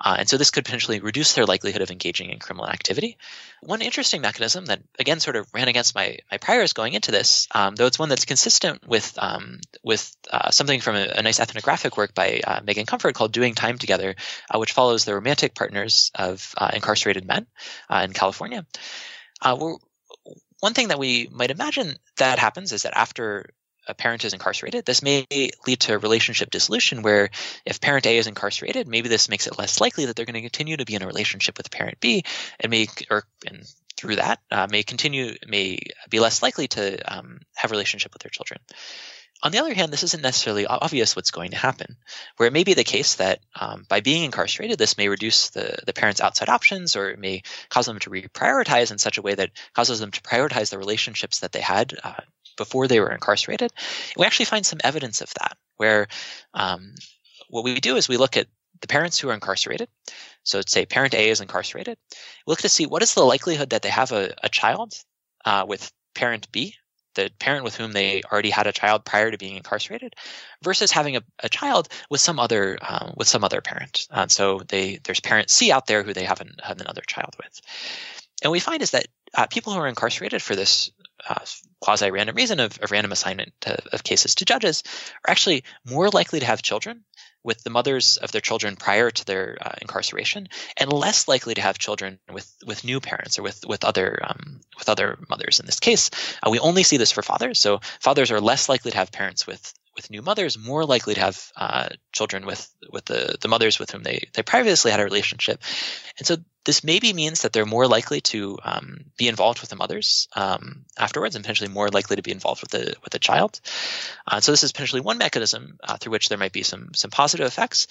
[0.00, 3.18] Uh, and so this could potentially reduce their likelihood of engaging in criminal activity.
[3.62, 7.48] One interesting mechanism that, again, sort of ran against my, my priors going into this,
[7.52, 11.40] um, though it's one that's consistent with, um, with uh, something from a, a, nice
[11.40, 14.14] ethnographic work by uh, Megan Comfort called Doing Time Together,
[14.54, 17.46] which follows the romantic partners of incarcerated men
[17.88, 18.66] and California.
[19.40, 19.56] Uh,
[20.60, 23.50] one thing that we might imagine that happens is that after
[23.88, 25.26] a parent is incarcerated, this may
[25.66, 27.30] lead to relationship dissolution where
[27.64, 30.42] if parent A is incarcerated, maybe this makes it less likely that they're going to
[30.42, 32.22] continue to be in a relationship with parent B
[32.60, 33.64] and may, or and
[33.96, 35.78] through that, uh, may continue, may
[36.10, 38.60] be less likely to um, have a relationship with their children.
[39.42, 41.96] On the other hand, this isn't necessarily obvious what's going to happen,
[42.36, 45.78] where it may be the case that um, by being incarcerated, this may reduce the,
[45.86, 49.34] the parents' outside options or it may cause them to reprioritize in such a way
[49.34, 52.20] that causes them to prioritize the relationships that they had uh,
[52.58, 53.72] before they were incarcerated.
[54.16, 56.08] We actually find some evidence of that, where
[56.52, 56.94] um,
[57.48, 58.46] what we do is we look at
[58.82, 59.88] the parents who are incarcerated.
[60.42, 61.98] So, say parent A is incarcerated.
[62.46, 64.92] We look to see what is the likelihood that they have a, a child
[65.44, 66.74] uh, with parent B,
[67.14, 70.14] the parent with whom they already had a child prior to being incarcerated,
[70.62, 74.06] versus having a, a child with some other uh, with some other parent.
[74.10, 77.60] Uh, so they there's parent C out there who they haven't had another child with.
[78.42, 80.90] And we find is that uh, people who are incarcerated for this
[81.28, 81.44] uh,
[81.80, 84.82] quasi random reason of, of random assignment to, of cases to judges
[85.24, 87.04] are actually more likely to have children
[87.42, 91.62] with the mothers of their children prior to their uh, incarceration, and less likely to
[91.62, 95.60] have children with, with new parents or with with other um, with other mothers.
[95.60, 96.10] In this case,
[96.42, 97.58] uh, we only see this for fathers.
[97.58, 101.20] So fathers are less likely to have parents with with new mothers, more likely to
[101.20, 105.04] have uh, children with with the the mothers with whom they they previously had a
[105.04, 105.62] relationship,
[106.18, 109.76] and so this maybe means that they're more likely to um, be involved with the
[109.76, 113.60] mothers um, afterwards, and potentially more likely to be involved with the with the child.
[114.26, 117.10] Uh, so this is potentially one mechanism uh, through which there might be some some
[117.10, 117.86] positive effects.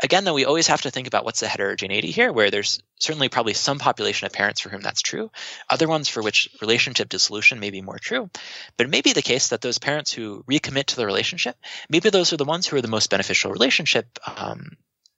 [0.00, 3.28] Again, though, we always have to think about what's the heterogeneity here, where there's certainly
[3.28, 5.30] probably some population of parents for whom that's true,
[5.68, 8.30] other ones for which relationship dissolution may be more true.
[8.76, 11.56] But it may be the case that those parents who recommit to the relationship,
[11.90, 14.76] maybe those are the ones who are the most beneficial relationship um,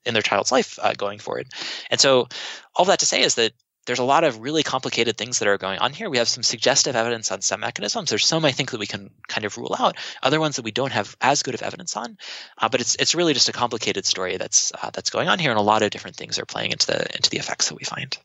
[0.09, 1.47] in their child's life uh, going forward.
[1.91, 2.29] And so,
[2.75, 3.53] all that to say is that
[3.87, 6.11] there's a lot of really complicated things that are going on here.
[6.11, 8.11] We have some suggestive evidence on some mechanisms.
[8.11, 9.97] There's some I think that we can kind of rule out.
[10.23, 12.19] Other ones that we don't have as good of evidence on.
[12.59, 15.51] Uh, but it's it's really just a complicated story that's uh, that's going on here,
[15.51, 17.85] and a lot of different things are playing into the into the effects that we
[17.85, 18.19] find.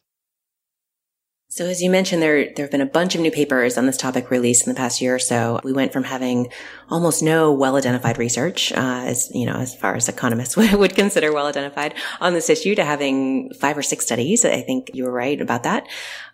[1.53, 3.95] So as you mentioned, there, there have been a bunch of new papers on this
[3.95, 5.59] topic released in the past year or so.
[5.63, 6.47] We went from having
[6.89, 11.31] almost no well-identified research, uh, as, you know, as far as economists would, would consider
[11.31, 14.43] well-identified on this issue to having five or six studies.
[14.43, 15.85] I think you were right about that.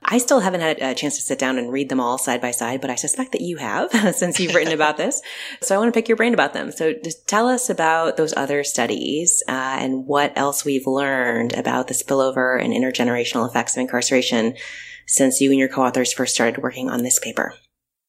[0.06, 2.52] I still haven't had a chance to sit down and read them all side by
[2.52, 5.22] side, but I suspect that you have since you've written about this.
[5.62, 6.72] So I want to pick your brain about them.
[6.72, 11.88] So just tell us about those other studies, uh, and what else we've learned about
[11.88, 14.56] the spillover and intergenerational effects of incarceration
[15.10, 17.56] since you and your co-authors first started working on this paper?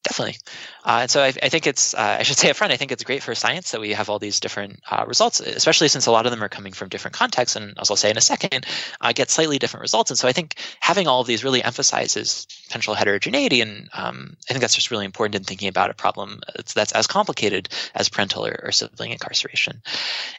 [0.02, 0.38] Definitely.
[0.82, 2.90] Uh, and so I, I, think it's, uh, I should say up front, I think
[2.90, 6.10] it's great for science that we have all these different uh, results, especially since a
[6.10, 7.54] lot of them are coming from different contexts.
[7.54, 8.64] And as I'll say in a second,
[9.02, 10.10] uh, get slightly different results.
[10.10, 13.60] And so I think having all of these really emphasizes potential heterogeneity.
[13.60, 16.92] And um, I think that's just really important in thinking about a problem that's, that's
[16.92, 19.82] as complicated as parental or, or, sibling incarceration.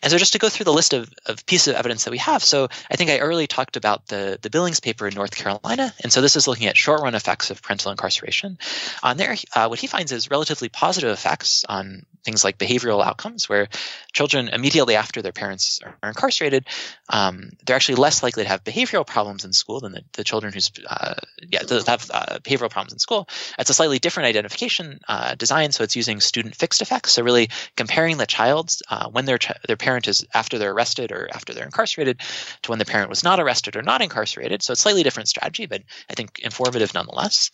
[0.02, 2.18] And so just to go through the list of, of pieces of evidence that we
[2.18, 2.44] have.
[2.44, 5.94] So I think I earlier talked about the, the Billings paper in North Carolina.
[6.02, 8.58] And so this is looking at short run effects of parental incarceration.
[9.04, 13.50] On there, uh, what he finds is relatively positive effects on things like behavioral outcomes,
[13.50, 13.68] where
[14.14, 16.68] children immediately after their parents are incarcerated,
[17.10, 20.54] um, they're actually less likely to have behavioral problems in school than the, the children
[20.54, 21.16] who's uh,
[21.48, 23.28] yeah have uh, behavioral problems in school.
[23.58, 27.14] It's a slightly different identification uh, design, so it's using student fixed effects.
[27.14, 31.12] So really comparing the child uh, when their ch- their parent is after they're arrested
[31.12, 32.22] or after they're incarcerated
[32.62, 34.62] to when the parent was not arrested or not incarcerated.
[34.62, 37.52] So it's slightly different strategy, but I think informative nonetheless.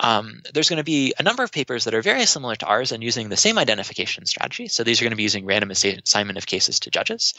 [0.00, 2.90] Um, there's going to be a number of papers that are very similar to ours
[2.90, 4.66] and using the same identification strategy.
[4.68, 7.34] So these are going to be using random assignment of cases to judges.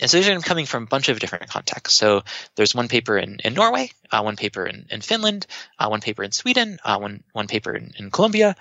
[0.00, 1.98] And so these are coming from a bunch of different contexts.
[1.98, 2.22] So
[2.54, 5.46] there's one paper in, in Norway, uh, one paper in, in Finland,
[5.78, 8.54] uh, one paper in Sweden, uh, one, one paper in, in Colombia.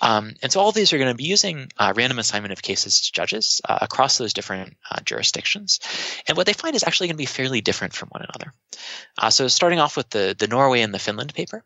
[0.00, 3.02] Um, and so all these are going to be using uh, random assignment of cases
[3.02, 5.80] to judges uh, across those different uh, jurisdictions.
[6.26, 8.52] And what they find is actually going to be fairly different from one another.
[9.30, 11.62] so starting off with the, the Norway and the Finland paper.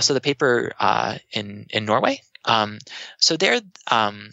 [0.00, 0.72] So the paper
[1.32, 2.78] in, in Norway, um,
[3.18, 4.30] so there, um,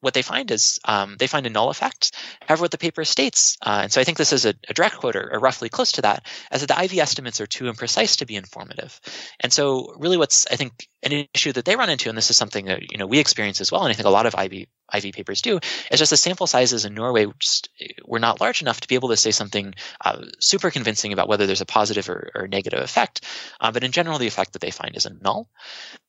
[0.00, 2.12] what they find is um, they find a null effect.
[2.46, 4.96] However, what the paper states, uh, and so I think this is a, a direct
[4.96, 8.18] quote or, or, roughly close to that, is that the IV estimates are too imprecise
[8.18, 9.00] to be informative.
[9.40, 12.36] And so, really, what's I think an issue that they run into, and this is
[12.36, 14.66] something that you know we experience as well, and I think a lot of IV
[14.94, 17.68] IV papers do, is just the sample sizes in Norway just
[18.04, 19.74] were not large enough to be able to say something
[20.04, 23.24] uh, super convincing about whether there's a positive or, or negative effect.
[23.60, 25.48] Uh, but in general, the effect that they find is a null.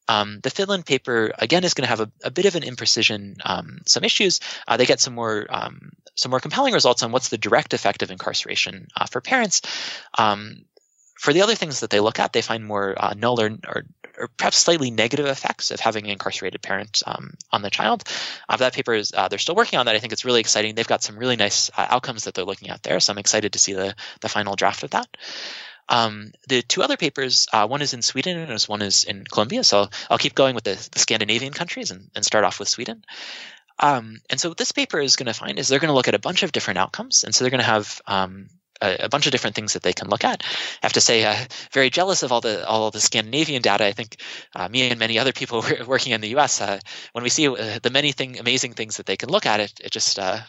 [0.07, 3.35] Um, the Finland paper again is going to have a, a, bit of an imprecision,
[3.45, 4.39] um, some issues.
[4.67, 8.01] Uh, they get some more um, some more compelling results on what's the direct effect
[8.01, 9.61] of incarceration uh, for parents.
[10.17, 10.65] Um,
[11.19, 13.83] for the other things that they look at, they find more uh, null or, or,
[14.19, 18.03] or, perhaps slightly negative effects of having an incarcerated parent um, on the child.
[18.47, 19.95] Uh, that paper is uh, they're still working on that.
[19.95, 20.75] I think it's really exciting.
[20.75, 22.99] They've got some really nice uh, outcomes that they're looking at there.
[22.99, 25.07] So I'm excited to see the the final draft of that.
[25.89, 29.63] Um, the two other papers, uh, one is in Sweden and one is in Colombia.
[29.63, 33.03] So I'll keep going with the, the Scandinavian countries and, and, start off with Sweden.
[33.79, 36.07] Um, and so what this paper is going to find is they're going to look
[36.07, 37.23] at a bunch of different outcomes.
[37.23, 38.49] And so they're going to have um,
[38.81, 40.43] a, a, bunch of different things that they can look at.
[40.43, 41.35] I have to say, uh,
[41.71, 43.85] very jealous of all the all the Scandinavian data.
[43.85, 44.17] I think
[44.55, 46.61] uh, me and many other people working in the U.S.
[46.61, 46.79] Uh,
[47.13, 49.73] when we see uh, the many thing amazing things that they can look at, it
[49.83, 50.39] it just uh,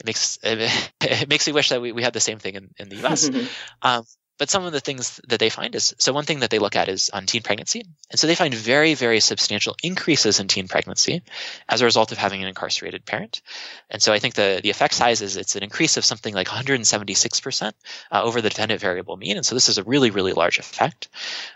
[0.00, 2.70] it makes it, it, makes me wish that we, we had the same thing in,
[2.78, 3.30] in the US.
[3.82, 4.04] um,
[4.38, 6.76] but some of the things that they find is so one thing that they look
[6.76, 7.84] at is on teen pregnancy.
[8.10, 11.22] And so they find very, very substantial increases in teen pregnancy
[11.68, 13.40] as a result of having an incarcerated parent.
[13.90, 16.48] And so I think the, the effect size is it's an increase of something like
[16.48, 17.72] 176%
[18.12, 19.36] uh, over the dependent variable mean.
[19.36, 21.08] And so this is a really, really large effect.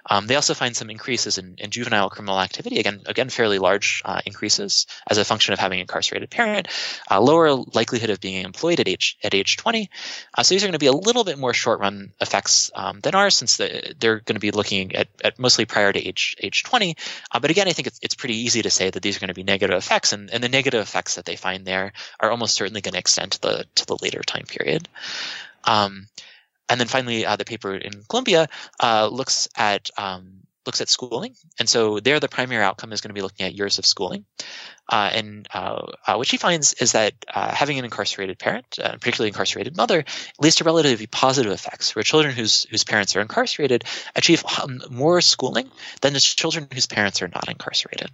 [0.08, 2.80] Um, they also find some increases in, in, juvenile criminal activity.
[2.80, 6.68] Again, again, fairly large uh, increases as a function of having an incarcerated parent.
[7.10, 9.88] Uh, lower likelihood of being employed at age at age 20.
[10.36, 13.00] Uh, so these are going to be a little bit more short run effects um,
[13.00, 16.36] than ours, since the, they're going to be looking at, at, mostly prior to age
[16.40, 16.96] age 20.
[17.30, 19.28] Uh, but again, I think it's, it's pretty easy to say that these are going
[19.28, 22.54] to be negative effects, and, and the negative effects that they find there are almost
[22.54, 24.88] certainly going to extend to the to the later time period.
[25.64, 26.06] Um,
[26.68, 28.48] and then finally, uh, the paper in Colombia
[28.80, 30.39] uh, looks at um,
[30.70, 33.56] looks at schooling, and so there the primary outcome is going to be looking at
[33.56, 34.24] years of schooling.
[34.88, 38.92] Uh, and uh, uh, what she finds is that uh, having an incarcerated parent, uh,
[38.92, 40.04] particularly incarcerated mother,
[40.38, 43.82] leads to relatively positive effects, where children whose whose parents are incarcerated
[44.14, 45.68] achieve um, more schooling
[46.02, 48.10] than the children whose parents are not incarcerated.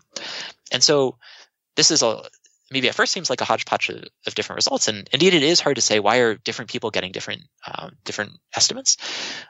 [0.72, 1.16] And so
[1.76, 2.22] this is a
[2.70, 5.60] maybe at first seems like a hodgepodge of, of, different results, and indeed it is
[5.60, 8.96] hard to say why are different people getting different uh, different estimates.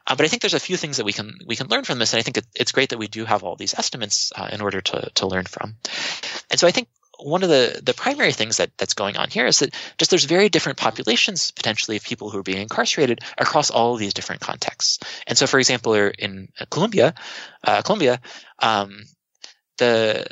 [0.07, 1.99] Uh, but I think there's a few things that we can we can learn from
[1.99, 4.49] this, and I think it, it's great that we do have all these estimates uh,
[4.53, 5.77] in order to to learn from.
[6.51, 6.89] And so I think
[7.19, 10.25] one of the, the primary things that, that's going on here is that just there's
[10.25, 14.41] very different populations potentially of people who are being incarcerated across all of these different
[14.41, 14.99] contexts.
[15.27, 17.15] And so, for example, in Colombia,
[17.65, 18.21] uh, Colombia,
[18.59, 19.05] um,
[19.79, 20.27] the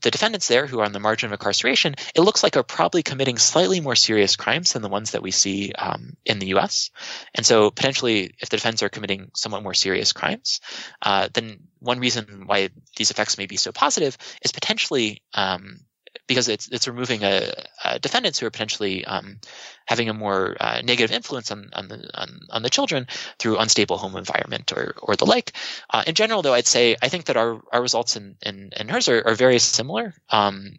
[0.00, 3.02] the defendants there who are on the margin of incarceration, it looks like are probably
[3.02, 6.90] committing slightly more serious crimes than the ones that we see um, in the U.S.
[7.34, 10.60] And so potentially, if the defendants are committing somewhat more serious crimes,
[11.02, 15.80] uh, then one reason why these effects may be so positive is potentially um,
[16.28, 17.50] because it's it's removing a,
[17.84, 19.40] a defendants who are potentially um,
[19.86, 23.08] having a more uh, negative influence on on the on, on, the children
[23.38, 25.52] through unstable home environment or or the like.
[25.90, 28.88] Uh, in general, though, I'd say I think that our our results in in, in
[28.88, 30.14] hers are, are very similar.
[30.30, 30.78] Um,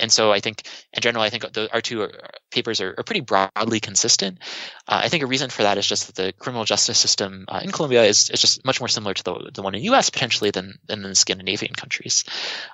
[0.00, 2.08] and so I think, in general, I think the, our two
[2.50, 4.38] papers are, are pretty broadly consistent.
[4.88, 7.60] Uh, I think a reason for that is just that the criminal justice system uh,
[7.62, 10.10] in Colombia is, is just much more similar to the, the one in the U.S.
[10.10, 12.24] potentially than, than in the Scandinavian countries.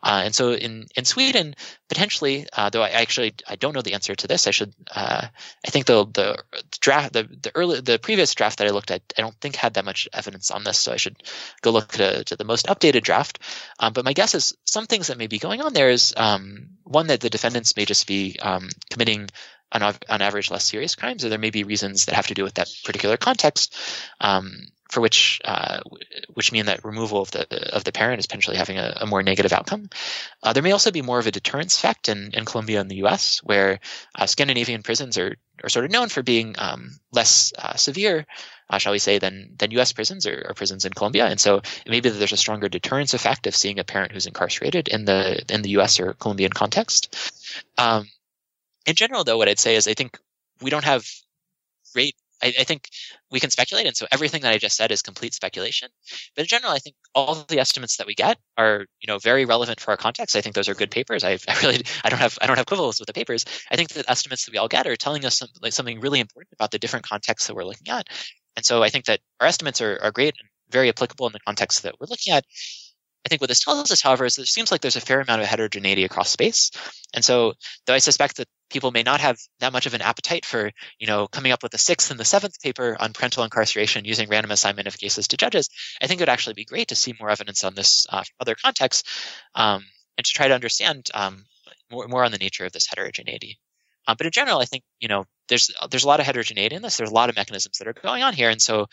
[0.02, 1.54] Uh, and so in, in Sweden,
[1.88, 5.26] potentially, uh, though I actually I don't know the answer to this, I should uh,
[5.64, 6.42] I think the the
[6.80, 9.74] draft the, the early the previous draft that I looked at I don't think had
[9.74, 11.22] that much evidence on this, so I should
[11.62, 13.38] go look to, to the most updated draft.
[13.78, 16.68] Um, but my guess is some things that may be going on there is um,
[16.84, 19.28] one that the defendants may just be um, committing
[19.72, 22.44] on, on average less serious crimes, or there may be reasons that have to do
[22.44, 23.76] with that particular context,
[24.20, 25.80] um, for which uh,
[26.34, 29.22] which mean that removal of the of the parent is potentially having a, a more
[29.22, 29.88] negative outcome.
[30.42, 32.96] Uh, there may also be more of a deterrence effect in, in Colombia and the
[32.96, 33.80] U.S., where
[34.14, 38.26] uh, Scandinavian prisons are are sort of known for being um, less uh, severe
[38.68, 39.92] uh, shall we say, than than U.S.
[39.92, 41.26] prisons or, or, prisons in Colombia.
[41.26, 45.04] And so maybe there's a stronger deterrence effect of seeing a parent who's incarcerated in
[45.04, 46.00] the in the U.S.
[46.00, 47.16] or Colombian context.
[47.78, 48.08] Um,
[48.86, 50.18] in general, though, what I'd say is I think
[50.60, 51.06] we don't have
[51.92, 52.14] great.
[52.42, 52.90] I, I, think
[53.30, 55.88] we can speculate, and so everything that I just said is complete speculation.
[56.34, 59.46] But in general, I think all the estimates that we get are, you know, very
[59.46, 60.36] relevant for our context.
[60.36, 61.24] I think those are good papers.
[61.24, 63.46] I, I really, I don't have, I don't have quibbles with the papers.
[63.70, 66.20] I think the estimates that we all get are telling us some, like something really
[66.20, 68.06] important about the different contexts that we're looking at.
[68.56, 71.40] And so I think that our estimates are, are great and very applicable in the
[71.40, 72.44] context that we're looking at.
[73.24, 75.20] I think what this tells us, however, is that it seems like there's a fair
[75.20, 76.70] amount of heterogeneity across space.
[77.12, 77.54] And so,
[77.84, 81.08] though I suspect that people may not have that much of an appetite for, you
[81.08, 84.52] know, coming up with the sixth and the seventh paper on parental incarceration using random
[84.52, 85.68] assignment of cases to judges,
[86.00, 88.36] I think it would actually be great to see more evidence on this uh, from
[88.38, 89.02] other contexts
[89.56, 89.84] um,
[90.16, 91.46] and to try to understand um,
[91.90, 93.58] more, more on the nature of this heterogeneity.
[94.06, 96.82] Uh, but in general, I think you know there's there's a lot of heterogeneity in
[96.82, 96.96] this.
[96.96, 98.86] There's a lot of mechanisms that are going on here, and so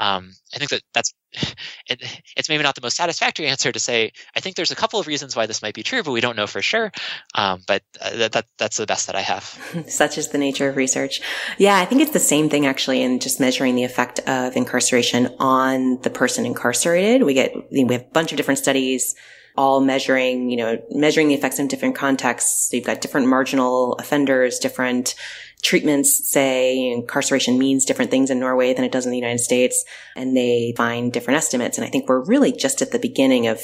[0.00, 1.14] um, I think that that's
[1.86, 2.02] it,
[2.36, 4.12] it's maybe not the most satisfactory answer to say.
[4.34, 6.36] I think there's a couple of reasons why this might be true, but we don't
[6.36, 6.90] know for sure.
[7.34, 9.44] Um, but uh, that, that, that's the best that I have.
[9.88, 11.20] Such is the nature of research.
[11.58, 15.34] Yeah, I think it's the same thing actually in just measuring the effect of incarceration
[15.38, 17.22] on the person incarcerated.
[17.22, 19.14] We get we have a bunch of different studies
[19.56, 22.70] all measuring, you know, measuring the effects in different contexts.
[22.70, 25.14] So you've got different marginal offenders, different
[25.62, 29.84] treatments say incarceration means different things in Norway than it does in the United States.
[30.16, 31.76] And they find different estimates.
[31.76, 33.62] And I think we're really just at the beginning of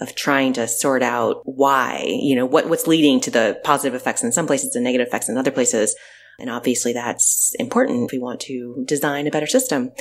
[0.00, 4.24] of trying to sort out why, you know, what, what's leading to the positive effects
[4.24, 5.94] in some places and negative effects in other places.
[6.38, 9.92] And obviously that's important if we want to design a better system.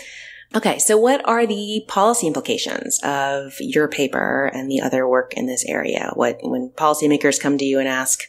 [0.56, 5.46] Okay, so what are the policy implications of your paper and the other work in
[5.46, 6.12] this area?
[6.16, 8.22] What when policymakers come to you and ask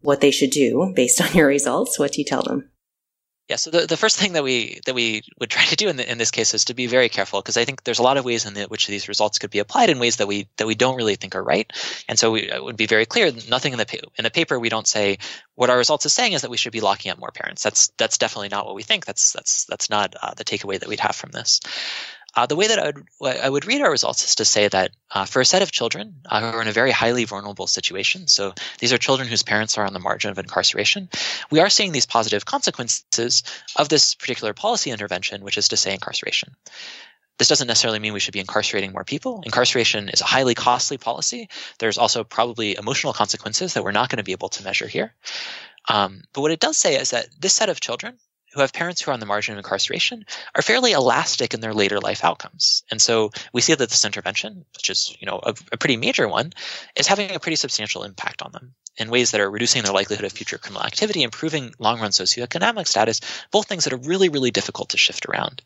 [0.00, 2.70] what they should do based on your results, what do you tell them?
[3.48, 5.96] Yeah, so the, the first thing that we that we would try to do in,
[5.96, 8.16] the, in this case is to be very careful because I think there's a lot
[8.16, 10.66] of ways in the, which these results could be applied in ways that we that
[10.66, 11.70] we don't really think are right,
[12.08, 13.30] and so we, it would be very clear.
[13.50, 15.18] Nothing in the in the paper we don't say
[15.56, 17.62] what our results is saying is that we should be locking up more parents.
[17.62, 19.04] That's that's definitely not what we think.
[19.04, 21.60] That's that's that's not uh, the takeaway that we'd have from this.
[22.36, 24.90] Uh, the way that I would, I would read our results is to say that
[25.10, 28.26] uh, for a set of children uh, who are in a very highly vulnerable situation,
[28.26, 31.08] so these are children whose parents are on the margin of incarceration,
[31.50, 33.42] we are seeing these positive consequences
[33.76, 36.54] of this particular policy intervention, which is to say incarceration.
[37.38, 39.42] This doesn't necessarily mean we should be incarcerating more people.
[39.44, 41.48] Incarceration is a highly costly policy.
[41.78, 45.14] There's also probably emotional consequences that we're not going to be able to measure here.
[45.88, 48.18] Um, but what it does say is that this set of children
[48.54, 50.24] who have parents who are on the margin of incarceration
[50.54, 52.84] are fairly elastic in their later life outcomes.
[52.90, 56.28] And so we see that this intervention, which is you know a, a, pretty major
[56.28, 56.52] one,
[56.96, 60.24] is having a pretty substantial impact on them in ways that are reducing their likelihood
[60.24, 64.90] of future criminal activity, improving long-run socioeconomic status, both things that are really, really difficult
[64.90, 65.62] to shift around.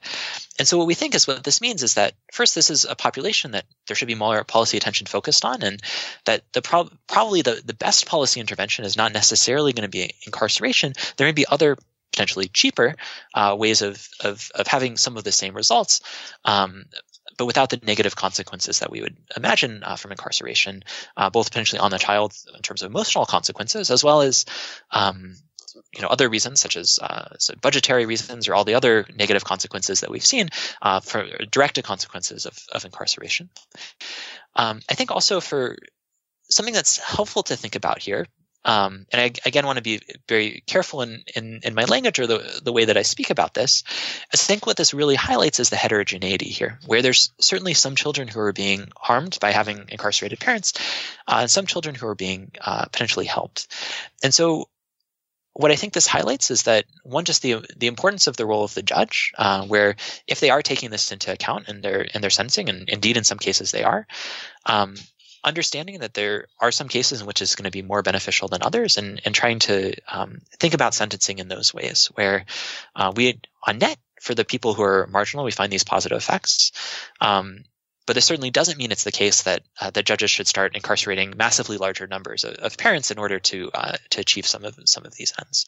[0.59, 2.95] And so what we think is what this means is that first, this is a
[2.95, 5.83] population that there should be more policy attention focused on, and
[6.25, 10.15] that the prob- probably the, the best policy intervention is not necessarily going to be
[10.25, 10.95] incarceration.
[11.17, 11.77] There may be other
[12.13, 12.97] potentially cheaper
[13.35, 16.01] uh, ways of, of, of having some of the same results,
[16.45, 16.85] um,
[17.37, 20.83] but without the negative consequences that we would imagine uh, from incarceration,
[21.17, 24.45] uh, both potentially on the child in terms of emotional consequences, as well as
[24.91, 25.37] um,
[25.95, 29.45] you know other reasons such as uh, so budgetary reasons or all the other negative
[29.45, 30.49] consequences that we've seen
[30.83, 33.49] uh, for direct consequences of, of incarceration.
[34.57, 35.77] Um, I think also for
[36.51, 38.27] something that's helpful to think about here
[38.69, 42.27] um, and I again want to be very careful in, in, in my language or
[42.27, 43.83] the, the way that I speak about this.
[44.33, 48.29] I think what this really highlights is the heterogeneity here, where there's certainly some children
[48.29, 50.75] who are being harmed by having incarcerated parents,
[51.27, 53.69] uh, and some children who are being uh, potentially helped.
[54.23, 54.69] And so
[55.55, 58.65] what I think this highlights is that one, just the the importance of the role
[58.65, 59.97] of the judge, uh, where
[60.27, 63.25] if they are taking this into account in their in their sentencing, and indeed in
[63.25, 64.07] some cases they are,
[64.67, 64.95] um,
[65.45, 68.63] understanding that there are some cases in which it's going to be more beneficial than
[68.63, 72.45] others and, and trying to um, think about sentencing in those ways where
[72.97, 76.73] uh, we on net for the people who are marginal we find these positive effects.
[77.21, 77.65] Um,
[78.09, 81.35] but this certainly doesn't mean it's the case that uh, that judges should start incarcerating
[81.37, 85.05] massively larger numbers of, of parents in order to uh, to achieve some of some
[85.05, 85.67] of these ends.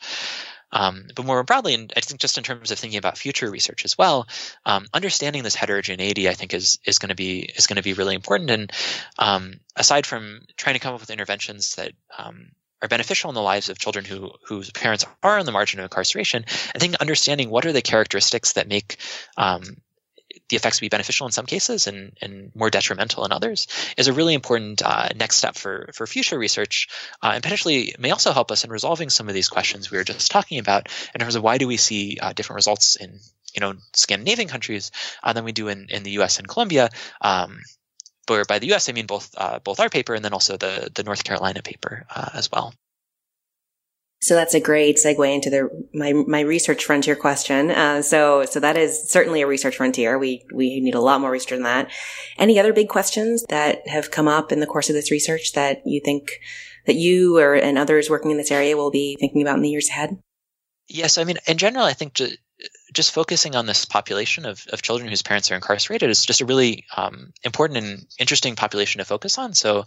[0.73, 3.85] Um, but more broadly, and I think just in terms of thinking about future research
[3.85, 4.27] as well,
[4.65, 7.93] um, understanding this heterogeneity, I think, is is going to be is going to be
[7.93, 8.51] really important.
[8.51, 8.73] And
[9.19, 13.43] um, aside from trying to come up with interventions that um, are beneficial in the
[13.43, 17.51] lives of children who whose parents are on the margin of incarceration, I think understanding
[17.51, 18.97] what are the characteristics that make
[19.37, 19.77] um,
[20.51, 24.13] the effects be beneficial in some cases and, and more detrimental in others is a
[24.13, 26.89] really important uh, next step for, for future research
[27.23, 30.05] uh, and potentially may also help us in resolving some of these questions we were
[30.05, 33.19] just talking about in terms of why do we see uh, different results in
[33.55, 34.91] you know Scandinavian countries
[35.23, 36.91] uh, than we do in, in the US and Colombia.
[37.21, 37.61] Um,
[38.27, 40.91] but by the US, I mean both uh, both our paper and then also the,
[40.95, 42.75] the North Carolina paper uh, as well.
[44.23, 47.71] So that's a great segue into the my my research frontier question.
[47.71, 50.19] Uh, so so that is certainly a research frontier.
[50.19, 51.91] We we need a lot more research than that.
[52.37, 55.83] Any other big questions that have come up in the course of this research that
[55.87, 56.33] you think
[56.87, 59.71] that you or and others working in this area will be thinking about in the
[59.71, 60.19] years ahead?
[60.87, 62.37] Yes, I mean in general, I think just,
[62.93, 66.47] just focusing on this population of, of children whose parents are incarcerated is just a
[66.47, 69.55] really um, important and interesting population to focus on.
[69.55, 69.87] So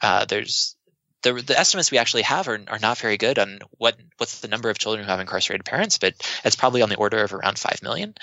[0.00, 0.75] uh, there's
[1.22, 4.48] the, the estimates we actually have are, are not very good on what what's the
[4.48, 6.14] number of children who have incarcerated parents, but
[6.44, 8.14] it's probably on the order of around five million.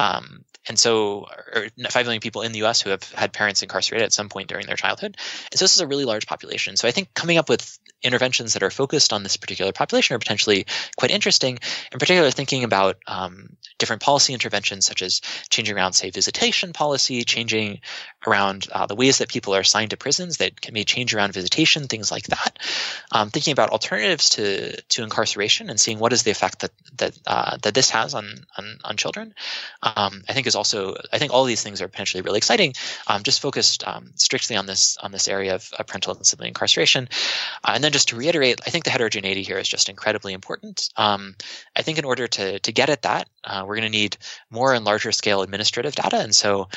[0.00, 2.80] Um, and so, or five million people in the U.S.
[2.80, 5.16] who have had parents incarcerated at some point during their childhood.
[5.50, 6.76] And so, this is a really large population.
[6.76, 10.18] So, I think coming up with interventions that are focused on this particular population are
[10.18, 11.58] potentially quite interesting.
[11.92, 17.24] In particular, thinking about um, different policy interventions, such as changing around, say, visitation policy,
[17.24, 17.80] changing
[18.26, 21.32] around uh, the ways that people are assigned to prisons that can may change around
[21.32, 22.58] visitation, things like that.
[23.12, 27.18] Um, thinking about alternatives to to incarceration and seeing what is the effect that that
[27.26, 29.34] uh, that this has on on, on children.
[29.96, 32.74] Um, I think is also I think all these things are potentially really exciting.
[33.06, 36.48] Um, just focused um, strictly on this on this area of, of parental and sibling
[36.48, 37.08] incarceration,
[37.64, 40.90] uh, and then just to reiterate, I think the heterogeneity here is just incredibly important.
[40.96, 41.36] Um,
[41.76, 44.16] I think in order to to get at that, uh, we're going to need
[44.50, 46.68] more and larger scale administrative data, and so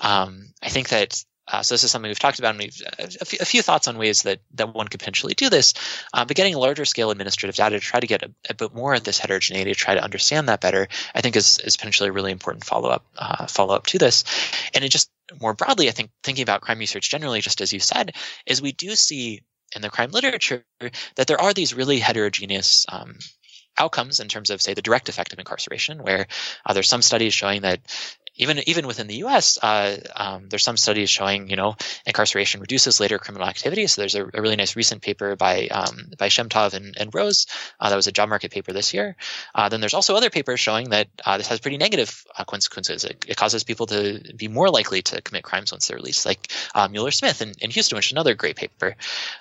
[0.00, 3.06] um, I think that uh, so this is something we've talked about, and we've uh,
[3.20, 5.74] a, few, thoughts on ways that that one could potentially do this.
[6.12, 8.94] Uh, but getting larger scale administrative data to try to get a, a, bit more
[8.94, 12.12] of this heterogeneity, to try to understand that better, I think is is potentially a
[12.12, 14.24] really important follow up uh, follow up to this.
[14.74, 17.80] And it just more broadly, I think thinking about crime research generally, just as you
[17.80, 18.12] said,
[18.46, 19.42] is we do see
[19.74, 20.64] in the crime literature
[21.16, 23.18] that there are these really heterogeneous um,
[23.78, 26.26] outcomes in terms of, say, the direct effect of incarceration, where
[26.66, 27.80] uh, there's some studies showing that
[28.40, 31.76] even even within the U.S., uh, um, there's some studies showing you know
[32.06, 33.86] incarceration reduces later criminal activity.
[33.86, 37.46] So there's a, a really nice recent paper by um, by Shem-Tov and, and Rose
[37.78, 39.16] uh, that was a job market paper this year.
[39.54, 43.04] Uh, then there's also other papers showing that uh, this has pretty negative uh, consequences.
[43.04, 46.52] It, it, causes people to be more likely to commit crimes once they're released, like
[46.74, 48.96] uh, Mueller Smith in, in Houston, which is another great paper.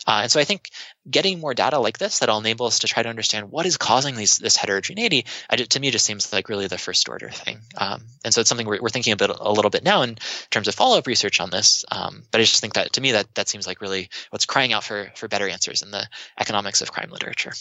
[0.08, 0.70] and so I think
[1.10, 4.16] getting more data like this that'll enable us to try to understand what is causing
[4.16, 7.60] these, this heterogeneity, to me, just seems like really the first order thing.
[7.78, 10.18] Um, and so it's something we're, we're thinking about a little bit now in
[10.50, 11.86] terms of follow up research on this.
[11.92, 14.74] Um, but I just think that to me, that, that seems like really what's crying
[14.74, 16.08] out for, for better answers in the
[16.40, 17.54] economics of crime literature.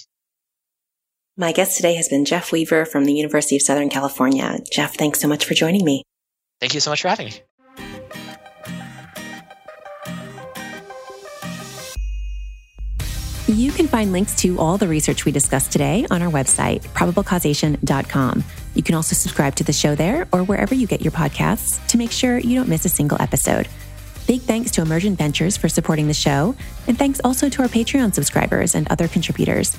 [1.36, 4.58] My guest today has been Jeff Weaver from the University of Southern California.
[4.72, 6.02] Jeff, thanks so much for joining me.
[6.60, 7.42] Thank you so much for having me.
[13.48, 18.44] You can find links to all the research we discussed today on our website, probablecausation.com.
[18.74, 21.96] You can also subscribe to the show there or wherever you get your podcasts to
[21.96, 23.66] make sure you don't miss a single episode.
[24.26, 26.54] Big thanks to Emergent Ventures for supporting the show,
[26.86, 29.78] and thanks also to our Patreon subscribers and other contributors.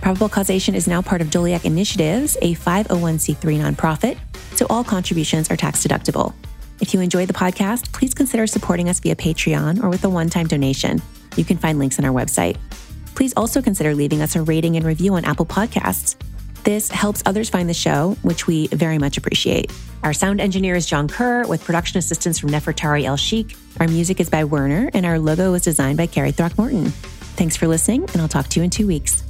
[0.00, 4.16] Probable Causation is now part of Doleac Initiatives, a 501c3 nonprofit,
[4.56, 6.32] so all contributions are tax deductible.
[6.80, 10.30] If you enjoy the podcast, please consider supporting us via Patreon or with a one
[10.30, 11.02] time donation.
[11.36, 12.56] You can find links on our website
[13.14, 16.16] please also consider leaving us a rating and review on Apple Podcasts.
[16.64, 19.72] This helps others find the show, which we very much appreciate.
[20.02, 23.56] Our sound engineer is Jon Keur, with production assistance from Nefertari Elshiekh.
[23.80, 26.86] Our music is by Werner, and our logo was designed by Carrie Throckmorton.
[27.36, 29.29] Thanks for listening, and I'll talk to you in two weeks.